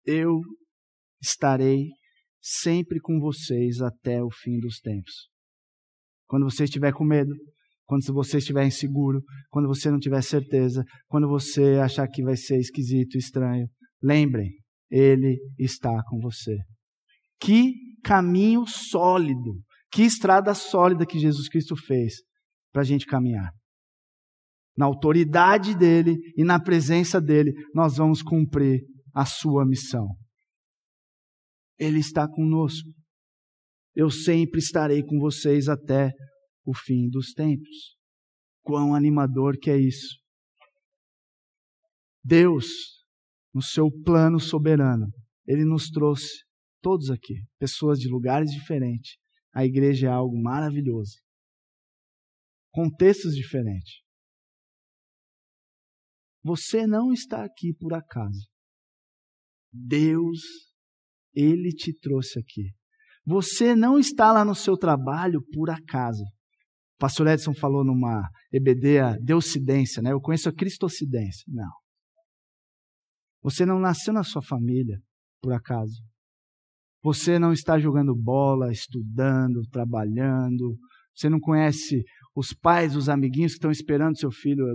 [0.05, 0.41] Eu
[1.21, 1.89] estarei
[2.41, 5.29] sempre com vocês até o fim dos tempos.
[6.27, 7.33] Quando você estiver com medo,
[7.85, 12.57] quando você estiver inseguro, quando você não tiver certeza, quando você achar que vai ser
[12.57, 13.67] esquisito, estranho,
[14.01, 14.49] lembrem,
[14.89, 16.57] Ele está com você.
[17.39, 17.73] Que
[18.03, 19.59] caminho sólido,
[19.91, 22.13] que estrada sólida que Jesus Cristo fez
[22.71, 23.51] para a gente caminhar.
[24.77, 28.81] Na autoridade dele e na presença dele, nós vamos cumprir
[29.13, 30.07] a sua missão.
[31.77, 32.89] Ele está conosco.
[33.95, 36.11] Eu sempre estarei com vocês até
[36.65, 37.97] o fim dos tempos.
[38.61, 40.19] Quão animador que é isso.
[42.23, 42.67] Deus,
[43.53, 45.07] no seu plano soberano,
[45.47, 46.43] ele nos trouxe
[46.81, 49.17] Todos aqui, pessoas de lugares diferentes.
[49.53, 51.21] A igreja é algo maravilhoso.
[52.71, 54.01] Contextos diferentes.
[56.43, 58.49] Você não está aqui por acaso.
[59.71, 60.39] Deus,
[61.33, 62.71] Ele te trouxe aqui.
[63.25, 66.23] Você não está lá no seu trabalho por acaso.
[66.23, 70.11] O pastor Edson falou numa EBD a deucidência, né?
[70.11, 71.43] Eu conheço a cristocidência.
[71.47, 71.71] Não.
[73.43, 74.99] Você não nasceu na sua família
[75.41, 76.01] por acaso.
[77.03, 80.77] Você não está jogando bola, estudando, trabalhando.
[81.15, 82.03] Você não conhece
[82.35, 84.65] os pais, os amiguinhos que estão esperando seu filho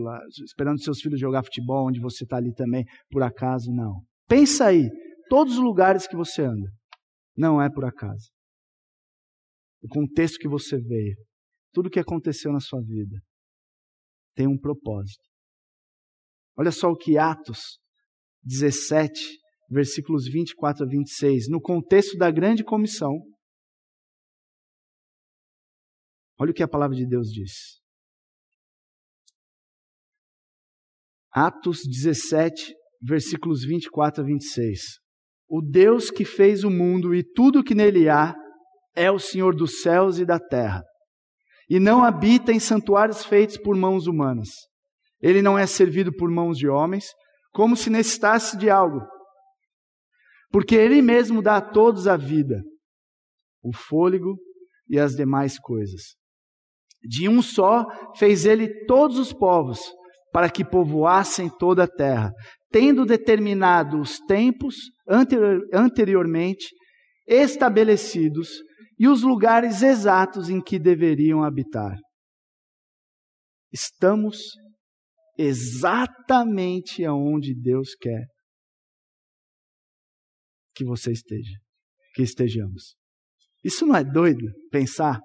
[0.45, 4.03] esperando seus filhos jogar futebol, onde você está ali também, por acaso, não.
[4.29, 4.89] Pensa aí,
[5.29, 6.71] todos os lugares que você anda,
[7.37, 8.31] não é por acaso.
[9.83, 11.17] O contexto que você veio,
[11.73, 13.21] tudo que aconteceu na sua vida,
[14.35, 15.25] tem um propósito.
[16.59, 17.79] Olha só o que Atos
[18.43, 19.21] 17,
[19.71, 23.13] versículos 24 a 26, no contexto da grande comissão,
[26.39, 27.81] Olha o que a palavra de Deus diz.
[31.31, 34.81] Atos 17, versículos 24 a 26.
[35.49, 38.35] O Deus que fez o mundo e tudo que nele há
[38.95, 40.83] é o Senhor dos céus e da terra.
[41.69, 44.49] E não habita em santuários feitos por mãos humanas.
[45.21, 47.07] Ele não é servido por mãos de homens,
[47.53, 49.01] como se necessitasse de algo.
[50.51, 52.63] Porque ele mesmo dá a todos a vida,
[53.63, 54.37] o fôlego
[54.89, 56.17] e as demais coisas.
[57.03, 57.85] De um só
[58.17, 59.81] fez ele todos os povos,
[60.33, 62.33] para que povoassem toda a terra,
[62.71, 64.77] tendo determinado os tempos
[65.09, 66.67] anterior, anteriormente
[67.27, 68.49] estabelecidos
[68.99, 71.97] e os lugares exatos em que deveriam habitar.
[73.73, 74.39] Estamos
[75.37, 78.27] exatamente aonde Deus quer
[80.75, 81.59] que você esteja,
[82.15, 82.95] que estejamos.
[83.65, 85.21] Isso não é doido pensar?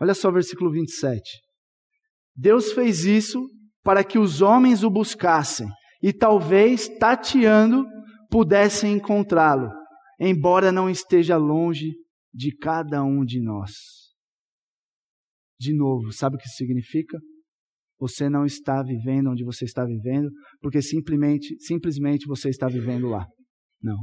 [0.00, 1.22] Olha só o versículo 27.
[2.34, 3.46] Deus fez isso
[3.82, 5.68] para que os homens o buscassem
[6.02, 7.86] e talvez, tateando,
[8.30, 9.70] pudessem encontrá-lo,
[10.18, 11.92] embora não esteja longe
[12.32, 13.72] de cada um de nós.
[15.58, 17.18] De novo, sabe o que isso significa?
[17.98, 20.30] Você não está vivendo onde você está vivendo,
[20.60, 23.26] porque simplesmente, simplesmente você está vivendo lá.
[23.82, 23.98] Não.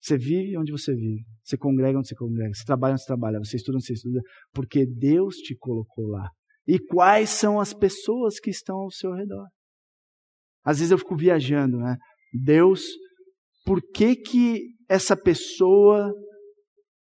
[0.00, 3.38] Você vive onde você vive, você congrega onde você congrega, você trabalha onde você trabalha,
[3.38, 4.20] você estuda onde você estuda,
[4.52, 6.28] porque Deus te colocou lá.
[6.66, 9.46] E quais são as pessoas que estão ao seu redor?
[10.68, 11.96] Às vezes eu fico viajando, né?
[12.30, 12.84] Deus,
[13.64, 16.12] por que que essa pessoa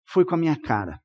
[0.08, 0.98] foi com a minha cara?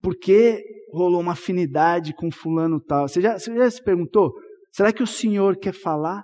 [0.00, 0.62] Por que
[0.92, 3.08] rolou uma afinidade com fulano tal?
[3.08, 4.32] Você já, você já se perguntou?
[4.70, 6.22] Será que o Senhor quer falar?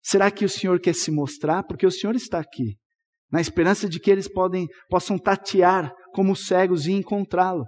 [0.00, 1.64] Será que o Senhor quer se mostrar?
[1.64, 2.78] Porque o Senhor está aqui
[3.32, 7.64] na esperança de que eles podem, possam tatear como cegos e encontrá-lo,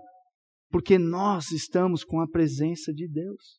[0.70, 3.57] porque nós estamos com a presença de Deus.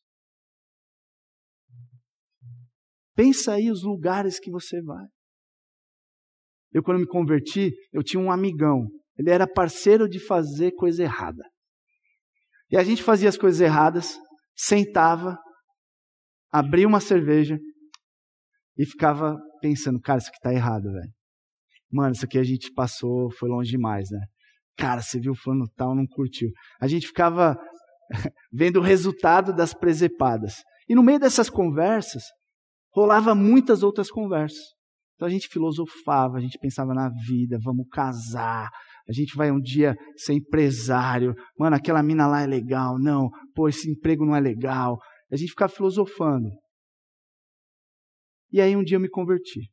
[3.14, 5.06] Pensa aí os lugares que você vai.
[6.72, 8.86] Eu, quando me converti, eu tinha um amigão.
[9.18, 11.42] Ele era parceiro de fazer coisa errada.
[12.70, 14.16] E a gente fazia as coisas erradas,
[14.56, 15.36] sentava,
[16.52, 17.58] abria uma cerveja
[18.78, 21.12] e ficava pensando, cara, isso aqui está errado, velho.
[21.92, 24.20] Mano, isso aqui a gente passou, foi longe demais, né?
[24.76, 26.50] Cara, você viu fulano tal, não curtiu.
[26.80, 27.58] A gente ficava
[28.52, 30.62] vendo o resultado das presepadas.
[30.88, 32.22] E no meio dessas conversas,
[32.92, 34.62] rolava muitas outras conversas.
[35.14, 38.70] Então a gente filosofava, a gente pensava na vida, vamos casar,
[39.06, 41.34] a gente vai um dia ser empresário.
[41.58, 42.98] Mano, aquela mina lá é legal.
[42.98, 44.98] Não, pô, esse emprego não é legal.
[45.30, 46.48] A gente ficava filosofando.
[48.50, 49.70] E aí um dia eu me converti.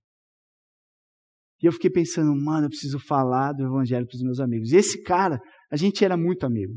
[1.62, 4.72] E eu fiquei pensando, mano, eu preciso falar do evangelho para os meus amigos.
[4.72, 5.40] E esse cara,
[5.72, 6.74] a gente era muito amigo.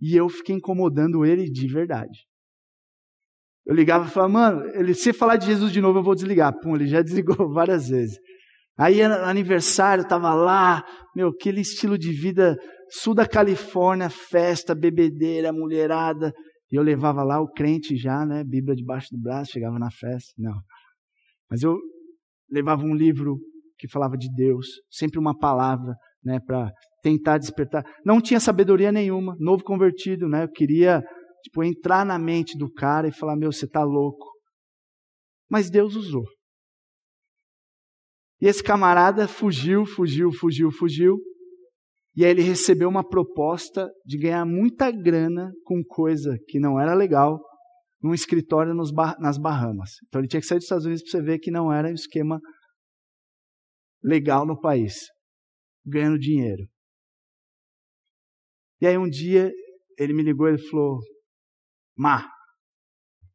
[0.00, 2.26] E eu fiquei incomodando ele de verdade.
[3.66, 6.52] Eu ligava e falava, mano, ele, se falar de Jesus de novo, eu vou desligar.
[6.60, 8.16] Pum, ele já desligou várias vezes.
[8.78, 12.56] Aí aniversário, tava lá, meu, aquele estilo de vida
[12.90, 16.32] sul da Califórnia, festa, bebedeira, mulherada.
[16.70, 20.32] E eu levava lá o crente já, né, Bíblia debaixo do braço, chegava na festa.
[20.38, 20.60] Não.
[21.50, 21.76] Mas eu
[22.50, 23.38] levava um livro
[23.78, 26.70] que falava de Deus, sempre uma palavra, né, para
[27.02, 27.84] tentar despertar.
[28.04, 30.44] Não tinha sabedoria nenhuma, novo convertido, né?
[30.44, 31.02] Eu queria
[31.46, 34.26] tipo entrar na mente do cara e falar: "Meu, você tá louco".
[35.50, 36.24] Mas Deus usou.
[38.40, 41.18] E esse camarada fugiu, fugiu, fugiu, fugiu.
[42.14, 46.94] E aí ele recebeu uma proposta de ganhar muita grana com coisa que não era
[46.94, 47.40] legal
[48.02, 49.90] num escritório nas Bahamas.
[50.06, 51.94] Então ele tinha que sair dos Estados Unidos para você ver que não era o
[51.94, 52.40] esquema
[54.02, 54.94] legal no país,
[55.84, 56.66] ganhando dinheiro.
[58.80, 59.50] E aí um dia
[59.98, 61.00] ele me ligou e falou:
[61.96, 62.28] Má,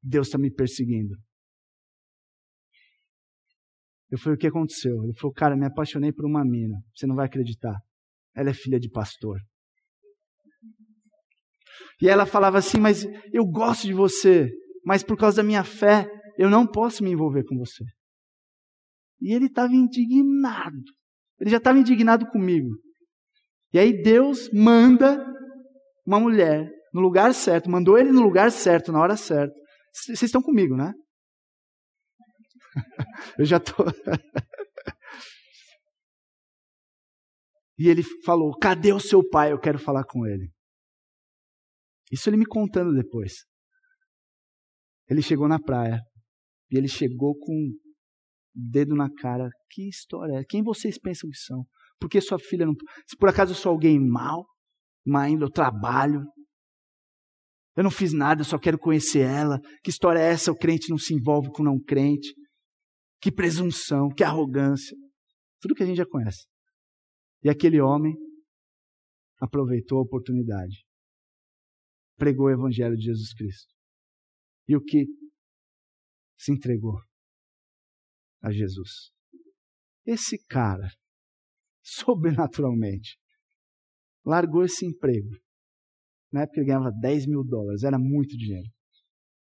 [0.02, 1.16] Deus está me perseguindo.
[4.12, 5.04] Eu falei: O que aconteceu?
[5.04, 6.78] Ele falou: Cara, me apaixonei por uma mina.
[6.96, 7.76] Você não vai acreditar.
[8.36, 9.40] Ela é filha de pastor.
[12.02, 14.50] E ela falava assim: Mas eu gosto de você,
[14.86, 16.08] mas por causa da minha fé,
[16.38, 17.86] eu não posso me envolver com você.
[19.22, 20.84] E ele estava indignado.
[21.40, 22.70] Ele já estava indignado comigo.
[23.74, 25.26] E aí Deus manda
[26.06, 29.54] uma mulher no lugar certo, mandou ele no lugar certo, na hora certa.
[29.94, 30.94] Vocês estão comigo, né?
[33.38, 33.86] Eu já estou.
[37.78, 39.52] e ele falou: Cadê o seu pai?
[39.52, 40.52] Eu quero falar com ele.
[42.12, 43.46] Isso ele me contando depois.
[45.10, 46.02] Ele chegou na praia
[46.70, 47.72] e ele chegou com o
[48.54, 49.50] dedo na cara.
[49.70, 50.44] Que história é?
[50.44, 51.66] Quem vocês pensam que são?
[52.00, 52.74] Por que sua filha não.
[53.08, 54.46] Se por acaso eu sou alguém mau,
[55.06, 56.26] má ainda eu trabalho,
[57.76, 59.60] eu não fiz nada, eu só quero conhecer ela.
[59.84, 60.52] Que história é essa?
[60.52, 62.34] O crente não se envolve com o não crente.
[63.22, 64.96] Que presunção, que arrogância.
[65.62, 66.46] Tudo que a gente já conhece.
[67.44, 68.14] E aquele homem
[69.40, 70.86] aproveitou a oportunidade.
[72.18, 73.74] Pregou o evangelho de Jesus Cristo.
[74.68, 75.06] E o que
[76.38, 77.00] se entregou
[78.42, 79.12] a Jesus.
[80.06, 80.90] Esse cara,
[81.82, 83.18] sobrenaturalmente,
[84.26, 85.30] largou esse emprego
[86.32, 88.68] na época ele ganhava 10 mil dólares, era muito dinheiro.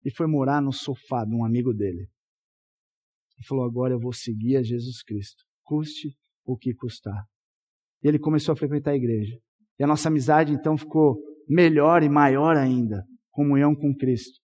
[0.05, 2.09] E foi morar no sofá de um amigo dele.
[3.39, 7.23] E falou: Agora eu vou seguir a Jesus Cristo, custe o que custar.
[8.03, 9.39] E ele começou a frequentar a igreja.
[9.79, 14.41] E a nossa amizade então ficou melhor e maior ainda comunhão com Cristo.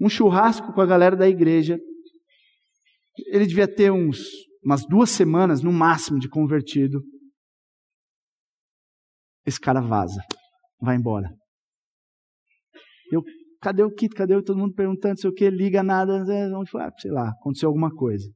[0.00, 1.78] Um churrasco com a galera da igreja.
[3.26, 4.18] Ele devia ter uns,
[4.64, 7.02] umas duas semanas no máximo de convertido.
[9.46, 10.20] Esse cara vaza
[10.84, 11.28] vai embora.
[13.10, 13.22] Eu,
[13.60, 14.14] cadê o kit?
[14.14, 16.24] Cadê todo mundo perguntando, sei o que, liga nada,
[16.56, 16.82] onde foi?
[16.82, 18.30] Ah, sei lá, aconteceu alguma coisa.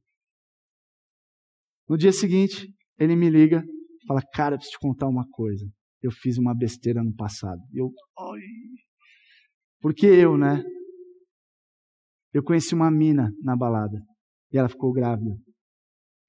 [1.87, 3.63] No dia seguinte, ele me liga,
[4.07, 5.65] fala, cara, preciso te contar uma coisa.
[6.01, 7.59] Eu fiz uma besteira no passado.
[7.73, 8.41] Eu, ai.
[9.81, 10.63] Porque eu, né?
[12.33, 13.99] Eu conheci uma mina na balada
[14.51, 15.35] e ela ficou grávida.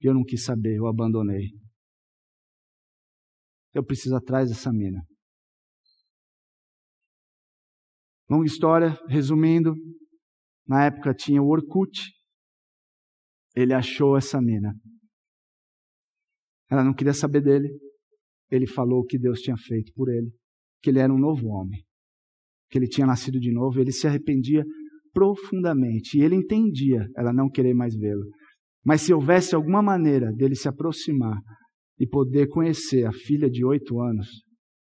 [0.01, 1.49] E eu não quis saber, eu abandonei.
[3.73, 5.01] Eu preciso atrás dessa mina.
[8.31, 9.75] Longa história, resumindo,
[10.65, 11.99] na época tinha o Orkut,
[13.53, 14.73] ele achou essa mina.
[16.69, 17.67] Ela não queria saber dele.
[18.49, 20.31] Ele falou o que Deus tinha feito por ele,
[20.81, 21.83] que ele era um novo homem,
[22.69, 24.63] que ele tinha nascido de novo, ele se arrependia
[25.11, 28.23] profundamente e ele entendia ela não querer mais vê-lo.
[28.81, 31.37] Mas se houvesse alguma maneira dele se aproximar
[31.99, 34.29] e poder conhecer a filha de oito anos,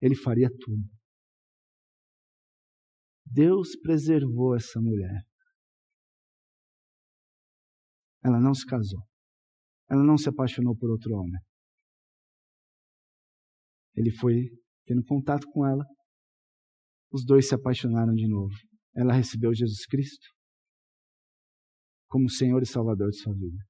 [0.01, 0.96] ele faria tudo.
[3.27, 5.23] Deus preservou essa mulher.
[8.25, 9.03] Ela não se casou.
[9.91, 11.41] Ela não se apaixonou por outro homem.
[13.95, 14.49] Ele foi
[14.85, 15.85] tendo contato com ela.
[17.13, 18.55] Os dois se apaixonaram de novo.
[18.95, 20.27] Ela recebeu Jesus Cristo
[22.09, 23.65] como Senhor e Salvador de sua vida.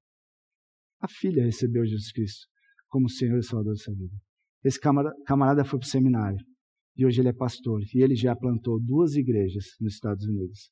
[1.00, 2.46] A filha recebeu Jesus Cristo
[2.88, 4.16] como Senhor e Salvador de sua vida.
[4.62, 6.55] Esse camarada foi para o seminário
[6.96, 7.80] e hoje ele é pastor.
[7.94, 10.70] E ele já plantou duas igrejas nos Estados Unidos.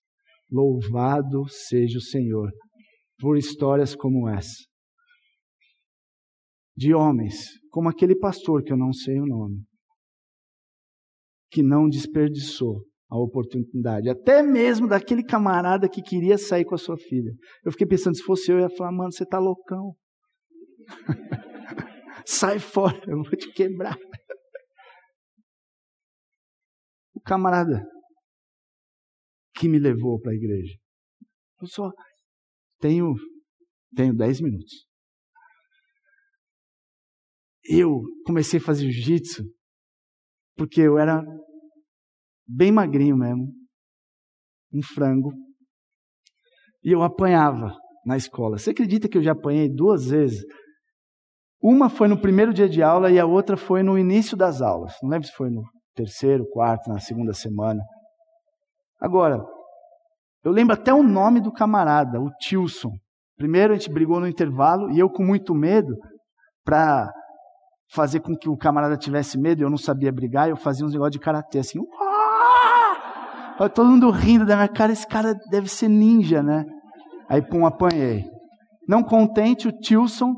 [0.50, 2.50] Louvado seja o Senhor
[3.18, 4.64] por histórias como essa.
[6.76, 7.36] De homens,
[7.70, 9.62] como aquele pastor que eu não sei o nome,
[11.50, 16.96] que não desperdiçou a oportunidade, até mesmo daquele camarada que queria sair com a sua
[16.96, 17.32] filha.
[17.64, 19.94] Eu fiquei pensando, se fosse eu, eu ia falar, mano, você tá loucão.
[22.26, 23.96] Sai fora, eu vou te quebrar
[27.24, 27.82] camarada
[29.54, 30.76] que me levou para a igreja.
[31.60, 31.90] Eu só
[32.80, 33.14] tenho
[33.94, 34.86] tenho dez minutos.
[37.64, 39.44] Eu comecei a fazer jiu-jitsu
[40.56, 41.22] porque eu era
[42.46, 43.52] bem magrinho mesmo,
[44.72, 45.32] um frango,
[46.82, 48.58] e eu apanhava na escola.
[48.58, 50.44] Você acredita que eu já apanhei duas vezes?
[51.60, 54.92] Uma foi no primeiro dia de aula e a outra foi no início das aulas.
[55.02, 55.62] Não lembro se foi no
[55.94, 57.80] terceiro, quarto, na segunda semana.
[59.00, 59.44] Agora,
[60.44, 62.90] eu lembro até o nome do camarada, o Tilson.
[63.36, 65.96] Primeiro a gente brigou no intervalo e eu com muito medo
[66.64, 67.10] para
[67.92, 71.12] fazer com que o camarada tivesse medo, eu não sabia brigar, eu fazia uns negócios
[71.12, 71.78] de karatê assim.
[71.78, 73.68] Uá!
[73.68, 76.64] Todo mundo rindo da minha cara, esse cara deve ser ninja, né?
[77.28, 78.24] Aí pum, apanhei.
[78.88, 80.34] Não contente, o Tilson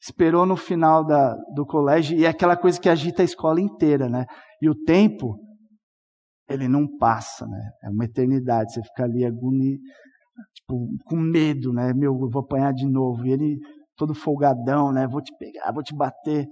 [0.00, 4.08] esperou no final da, do colégio, e é aquela coisa que agita a escola inteira,
[4.08, 4.24] né?
[4.60, 5.38] E o tempo,
[6.48, 7.70] ele não passa, né?
[7.84, 9.78] É uma eternidade, você fica ali agoni,
[10.54, 11.92] tipo, com medo, né?
[11.94, 13.24] Meu, eu vou apanhar de novo.
[13.26, 13.58] E ele,
[13.96, 15.06] todo folgadão, né?
[15.06, 16.46] Vou te pegar, vou te bater.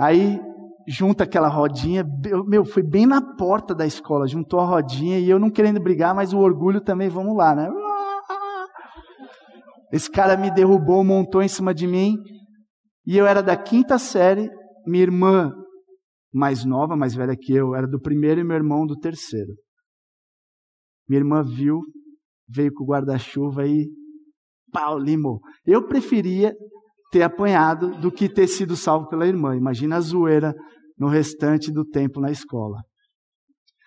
[0.00, 0.40] Aí,
[0.88, 2.04] junta aquela rodinha,
[2.46, 6.14] meu, foi bem na porta da escola, juntou a rodinha, e eu não querendo brigar,
[6.14, 7.70] mas o orgulho também, vamos lá, né?
[9.92, 12.16] Esse cara me derrubou, montou em cima de mim,
[13.06, 14.50] e eu era da quinta série,
[14.84, 15.54] minha irmã
[16.34, 19.54] mais nova, mais velha que eu, era do primeiro e meu irmão do terceiro.
[21.08, 21.80] Minha irmã viu,
[22.48, 23.88] veio com o guarda-chuva e
[24.72, 25.40] pau, limou.
[25.64, 26.52] Eu preferia
[27.12, 29.54] ter apanhado do que ter sido salvo pela irmã.
[29.54, 30.52] Imagina a zoeira
[30.98, 32.82] no restante do tempo na escola.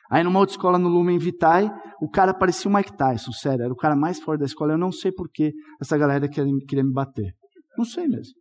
[0.10, 1.70] Aí numa outra escola no Lumen Vitae,
[2.02, 4.72] o cara parecia o Mike Tyson, sério, era o cara mais forte da escola.
[4.72, 7.34] Eu não sei por que essa galera queria, queria me bater.
[7.78, 8.34] Não sei mesmo.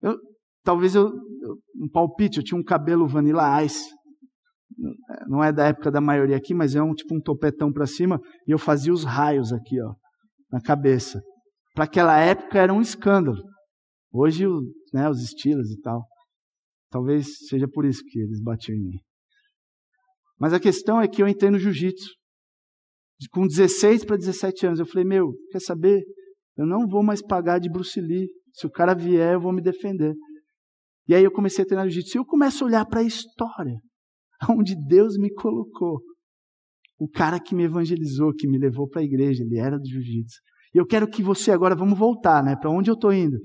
[0.00, 0.16] Eu,
[0.64, 1.12] talvez eu,
[1.76, 3.88] um palpite, eu tinha um cabelo vanilla ice.
[5.28, 8.20] Não é da época da maioria aqui, mas é um tipo um topetão para cima
[8.46, 9.94] e eu fazia os raios aqui, ó,
[10.50, 11.22] na cabeça.
[11.74, 13.42] Para aquela época era um escândalo.
[14.12, 14.46] Hoje,
[14.92, 16.04] né, os estilos e tal.
[16.90, 18.98] Talvez seja por isso que eles batiam em mim.
[20.38, 22.10] Mas a questão é que eu entrei no jiu-jitsu.
[23.30, 26.04] Com 16 para 17 anos, eu falei: Meu, quer saber?
[26.56, 28.28] Eu não vou mais pagar de Bruce Lee.
[28.52, 30.14] Se o cara vier, eu vou me defender.
[31.08, 32.16] E aí eu comecei a treinar jiu-jitsu.
[32.16, 33.78] E eu começo a olhar para a história,
[34.48, 36.00] onde Deus me colocou.
[36.98, 40.38] O cara que me evangelizou, que me levou para a igreja, ele era do jiu-jitsu.
[40.74, 42.56] E eu quero que você agora, vamos voltar, né?
[42.56, 43.38] Para onde eu estou indo?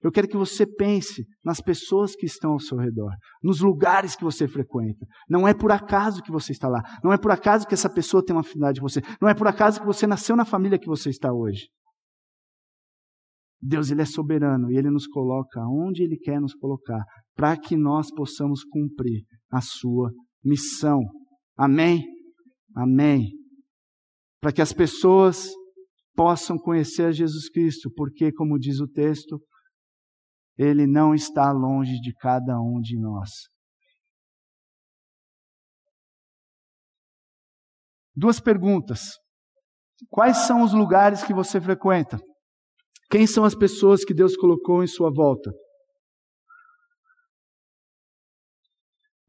[0.00, 3.10] Eu quero que você pense nas pessoas que estão ao seu redor,
[3.42, 5.04] nos lugares que você frequenta.
[5.28, 6.80] Não é por acaso que você está lá.
[7.02, 9.02] Não é por acaso que essa pessoa tem uma afinidade com você.
[9.20, 11.68] Não é por acaso que você nasceu na família que você está hoje.
[13.60, 17.02] Deus ele é soberano e ele nos coloca onde ele quer nos colocar,
[17.34, 20.12] para que nós possamos cumprir a sua
[20.44, 21.00] missão.
[21.56, 22.04] Amém.
[22.76, 23.32] Amém.
[24.40, 25.48] Para que as pessoas
[26.14, 29.40] possam conhecer Jesus Cristo, porque como diz o texto,
[30.56, 33.30] ele não está longe de cada um de nós.
[38.14, 39.12] Duas perguntas.
[40.10, 42.18] Quais são os lugares que você frequenta?
[43.10, 45.50] Quem são as pessoas que Deus colocou em sua volta?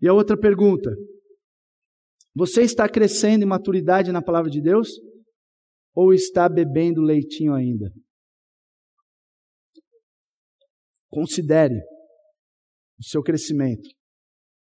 [0.02, 0.90] E a outra pergunta:
[2.36, 4.90] Você está crescendo em maturidade na palavra de Deus?
[5.94, 7.92] Ou está bebendo leitinho ainda?
[11.10, 11.76] Considere
[13.00, 13.90] o seu crescimento.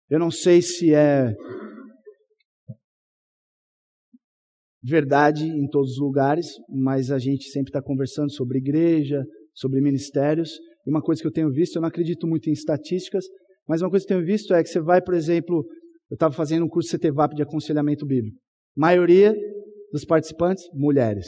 [0.09, 1.33] Eu não sei se é
[4.83, 9.23] verdade em todos os lugares, mas a gente sempre está conversando sobre igreja,
[9.53, 10.51] sobre ministérios.
[10.85, 13.25] E uma coisa que eu tenho visto, eu não acredito muito em estatísticas,
[13.67, 15.65] mas uma coisa que eu tenho visto é que você vai, por exemplo,
[16.09, 18.37] eu estava fazendo um curso CTVAP de aconselhamento bíblico.
[18.75, 19.35] Maioria
[19.91, 21.27] dos participantes, mulheres.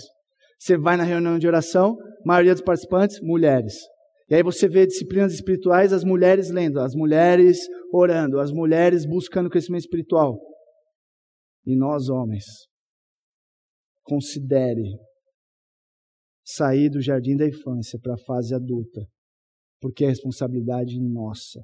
[0.60, 3.76] Você vai na reunião de oração, maioria dos participantes, mulheres.
[4.30, 7.60] E aí você vê disciplinas espirituais, as mulheres lendo, as mulheres
[7.92, 10.40] orando, as mulheres buscando crescimento espiritual.
[11.66, 12.46] E nós, homens,
[14.04, 14.84] considere
[16.46, 19.02] sair do jardim da infância para a fase adulta,
[19.80, 21.62] porque é responsabilidade nossa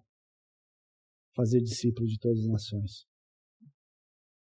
[1.36, 3.06] fazer discípulos de todas as nações.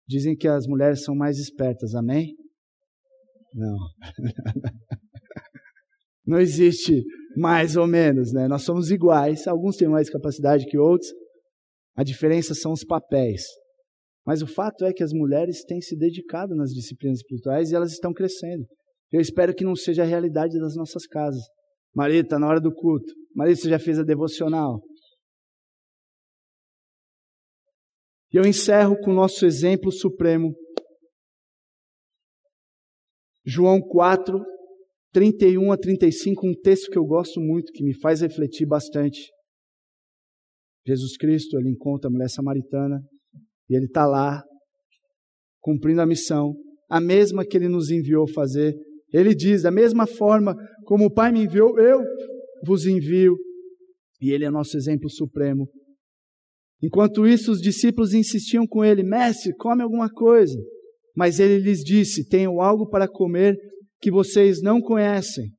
[0.07, 2.35] Dizem que as mulheres são mais espertas, amém?
[3.55, 3.77] Não.
[6.27, 7.05] Não existe
[7.37, 8.47] mais ou menos, né?
[8.49, 11.11] Nós somos iguais, alguns têm mais capacidade que outros.
[11.95, 13.43] A diferença são os papéis.
[14.25, 17.93] Mas o fato é que as mulheres têm se dedicado nas disciplinas espirituais e elas
[17.93, 18.65] estão crescendo.
[19.11, 21.43] Eu espero que não seja a realidade das nossas casas.
[21.95, 23.13] Marido, está na hora do culto.
[23.35, 24.81] Marido, você já fez a devocional.
[28.33, 30.55] E eu encerro com o nosso exemplo supremo.
[33.45, 34.41] João 4,
[35.13, 39.31] 31 a 35, um texto que eu gosto muito, que me faz refletir bastante.
[40.87, 43.03] Jesus Cristo, ele encontra a mulher samaritana
[43.73, 44.45] e ele está lá,
[45.63, 46.55] cumprindo a missão,
[46.91, 48.75] a mesma que ele nos enviou fazer.
[49.11, 50.55] Ele diz: da mesma forma
[50.85, 52.05] como o Pai me enviou, eu
[52.67, 53.35] vos envio.
[54.21, 55.67] E ele é nosso exemplo supremo.
[56.83, 60.59] Enquanto isso, os discípulos insistiam com ele: Mestre, come alguma coisa.
[61.17, 63.57] Mas ele lhes disse: Tenho algo para comer
[64.03, 65.51] que vocês não conhecem.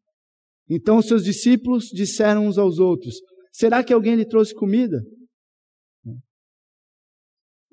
[0.70, 3.16] Então seus discípulos disseram uns aos outros:
[3.52, 5.02] Será que alguém lhe trouxe comida?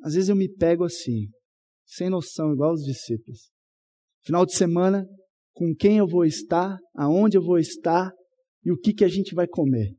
[0.03, 1.29] Às vezes eu me pego assim,
[1.87, 3.51] sem noção, igual os discípulos.
[4.25, 5.07] Final de semana,
[5.53, 8.11] com quem eu vou estar, aonde eu vou estar,
[8.65, 9.95] e o que, que a gente vai comer.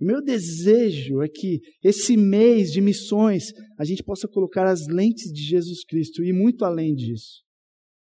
[0.00, 3.44] Meu desejo é que esse mês de missões
[3.78, 7.42] a gente possa colocar as lentes de Jesus Cristo e muito além disso.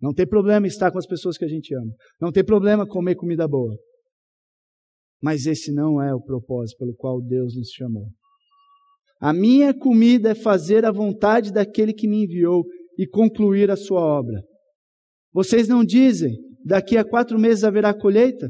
[0.02, 1.94] Não tem problema estar com as pessoas que a gente ama.
[2.20, 3.78] Não tem problema comer comida boa.
[5.22, 8.10] Mas esse não é o propósito pelo qual Deus nos chamou.
[9.26, 12.64] A minha comida é fazer a vontade daquele que me enviou
[12.96, 14.40] e concluir a sua obra.
[15.34, 18.48] Vocês não dizem, daqui a quatro meses haverá colheita?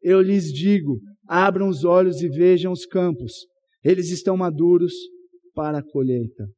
[0.00, 3.32] Eu lhes digo, abram os olhos e vejam os campos.
[3.82, 4.92] Eles estão maduros
[5.54, 6.48] para a colheita.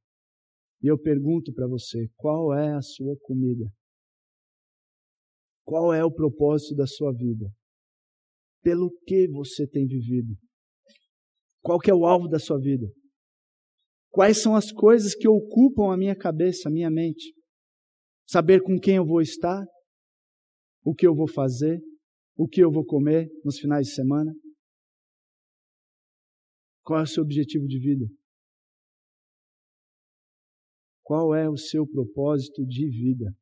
[0.83, 3.65] E eu pergunto para você: qual é a sua comida?
[5.65, 7.47] Qual é o propósito da sua vida?
[8.62, 10.35] Pelo que você tem vivido?
[11.62, 12.87] Qual que é o alvo da sua vida?
[14.15, 17.35] Quais são as coisas que ocupam a minha cabeça, a minha mente?
[18.25, 19.67] Saber com quem eu vou estar,
[20.85, 21.83] o que eu vou fazer,
[22.37, 24.33] o que eu vou comer nos finais de semana?
[26.85, 28.07] Qual é o seu objetivo de vida?
[31.03, 33.35] Qual é o seu propósito de vida?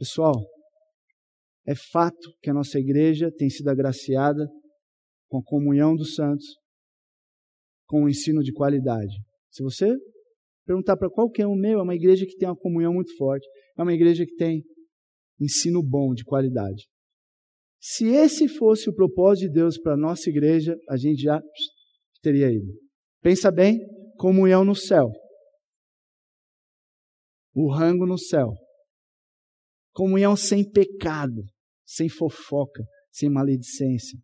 [0.00, 0.34] Pessoal,
[1.64, 4.48] é fato que a nossa igreja tem sido agraciada
[5.28, 6.63] com a comunhão dos santos,
[7.86, 9.14] com um ensino de qualidade.
[9.50, 9.94] Se você
[10.66, 13.82] perguntar para qualquer um meu, é uma igreja que tem uma comunhão muito forte, é
[13.82, 14.62] uma igreja que tem
[15.40, 16.88] ensino bom, de qualidade.
[17.80, 21.40] Se esse fosse o propósito de Deus para a nossa igreja, a gente já
[22.22, 22.72] teria ido.
[23.20, 23.78] Pensa bem,
[24.16, 25.10] comunhão no céu.
[27.54, 28.54] O rango no céu.
[29.92, 31.44] Comunhão sem pecado,
[31.86, 32.82] sem fofoca,
[33.12, 34.18] sem maledicência.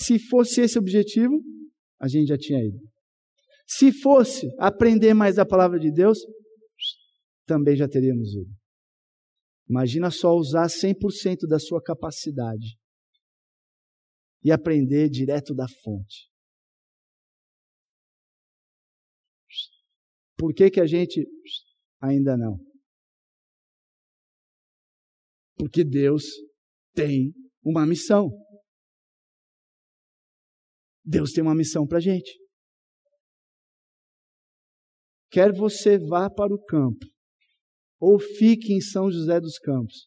[0.00, 1.42] Se fosse esse o objetivo,
[2.00, 2.78] a gente já tinha ido.
[3.66, 6.18] Se fosse aprender mais a palavra de Deus,
[7.44, 8.50] também já teríamos ido.
[9.68, 12.78] Imagina só usar 100% da sua capacidade
[14.44, 16.30] e aprender direto da fonte.
[20.36, 21.26] Por que, que a gente
[22.00, 22.56] ainda não?
[25.56, 26.22] Porque Deus
[26.94, 27.34] tem
[27.64, 28.30] uma missão.
[31.10, 32.38] Deus tem uma missão para a gente.
[35.30, 37.06] Quer você vá para o campo,
[37.98, 40.06] ou fique em São José dos Campos.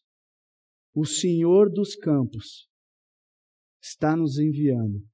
[0.94, 2.68] O Senhor dos Campos
[3.82, 5.04] está nos enviando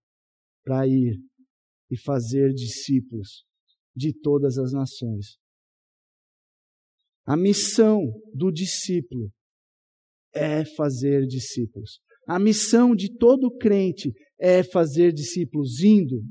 [0.62, 1.18] para ir
[1.90, 3.46] e fazer discípulos
[3.96, 5.38] de todas as nações.
[7.24, 8.02] A missão
[8.34, 9.32] do discípulo
[10.34, 12.00] é fazer discípulos.
[12.26, 16.22] A missão de todo crente é fazer discípulos, indo,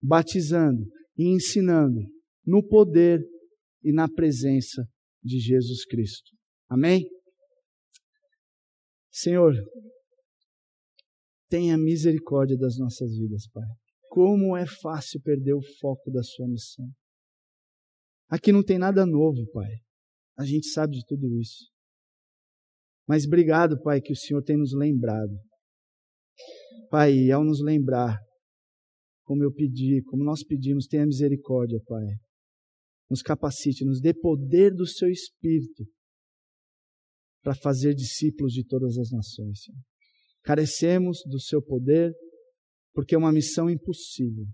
[0.00, 0.84] batizando
[1.16, 2.00] e ensinando
[2.46, 3.20] no poder
[3.82, 4.86] e na presença
[5.22, 6.30] de Jesus Cristo.
[6.68, 7.08] Amém?
[9.10, 9.54] Senhor,
[11.48, 13.66] tenha misericórdia das nossas vidas, Pai.
[14.08, 16.88] Como é fácil perder o foco da Sua missão.
[18.28, 19.70] Aqui não tem nada novo, Pai.
[20.38, 21.70] A gente sabe de tudo isso.
[23.06, 25.32] Mas obrigado, Pai, que o Senhor tem nos lembrado.
[26.90, 28.18] Pai, ao nos lembrar,
[29.24, 32.06] como eu pedi, como nós pedimos, tenha misericórdia, Pai
[33.12, 35.84] nos capacite, nos dê poder do seu Espírito
[37.42, 39.58] para fazer discípulos de todas as nações.
[40.42, 42.10] Carecemos do seu poder,
[42.94, 44.46] porque é uma missão impossível.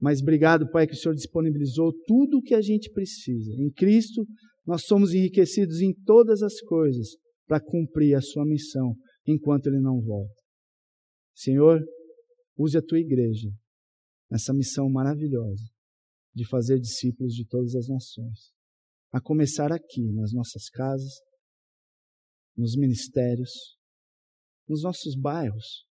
[0.00, 3.52] Mas obrigado, Pai, que o Senhor disponibilizou tudo o que a gente precisa.
[3.58, 4.26] Em Cristo,
[4.66, 7.16] nós somos enriquecidos em todas as coisas
[7.46, 8.94] para cumprir a sua missão
[9.26, 10.37] enquanto Ele não volta.
[11.38, 11.80] Senhor,
[12.56, 13.48] use a tua igreja
[14.28, 15.62] nessa missão maravilhosa
[16.34, 18.52] de fazer discípulos de todas as nações.
[19.12, 21.12] A começar aqui, nas nossas casas,
[22.56, 23.52] nos ministérios,
[24.68, 25.86] nos nossos bairros,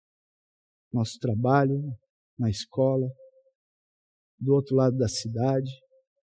[0.93, 1.77] nosso trabalho,
[2.39, 3.09] na escola,
[4.39, 5.71] do outro lado da cidade,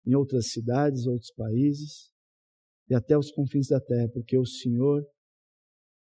[0.06, 2.10] em outras cidades, outros países
[2.90, 5.06] e até os confins da terra, porque o Senhor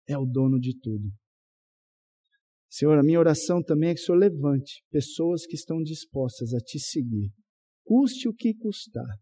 [0.09, 1.20] é o dono de tudo.
[2.72, 6.60] Senhor, a minha oração também é que o Senhor levante pessoas que estão dispostas a
[6.60, 7.30] te seguir
[7.91, 9.18] custe o que custar.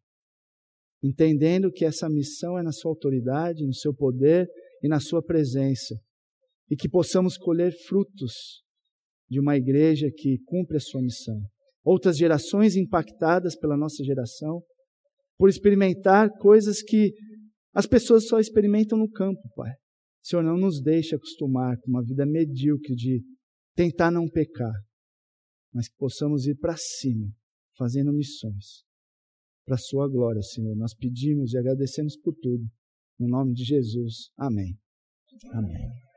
[1.01, 4.47] Entendendo que essa missão é na sua autoridade, no seu poder
[4.83, 5.95] e na sua presença.
[6.69, 8.61] E que possamos colher frutos
[9.27, 11.41] de uma igreja que cumpre a sua missão.
[11.83, 14.61] Outras gerações impactadas pela nossa geração,
[15.35, 17.13] por experimentar coisas que
[17.73, 19.71] as pessoas só experimentam no campo, Pai.
[20.21, 23.23] Senhor, não nos deixe acostumar com uma vida medíocre de
[23.79, 24.73] tentar não pecar,
[25.73, 27.33] mas que possamos ir para cima
[27.77, 28.83] fazendo missões.
[29.65, 30.75] Para a sua glória, Senhor.
[30.75, 32.65] Nós pedimos e agradecemos por tudo.
[33.17, 34.31] No nome de Jesus.
[34.35, 34.77] Amém.
[35.53, 36.08] Amém.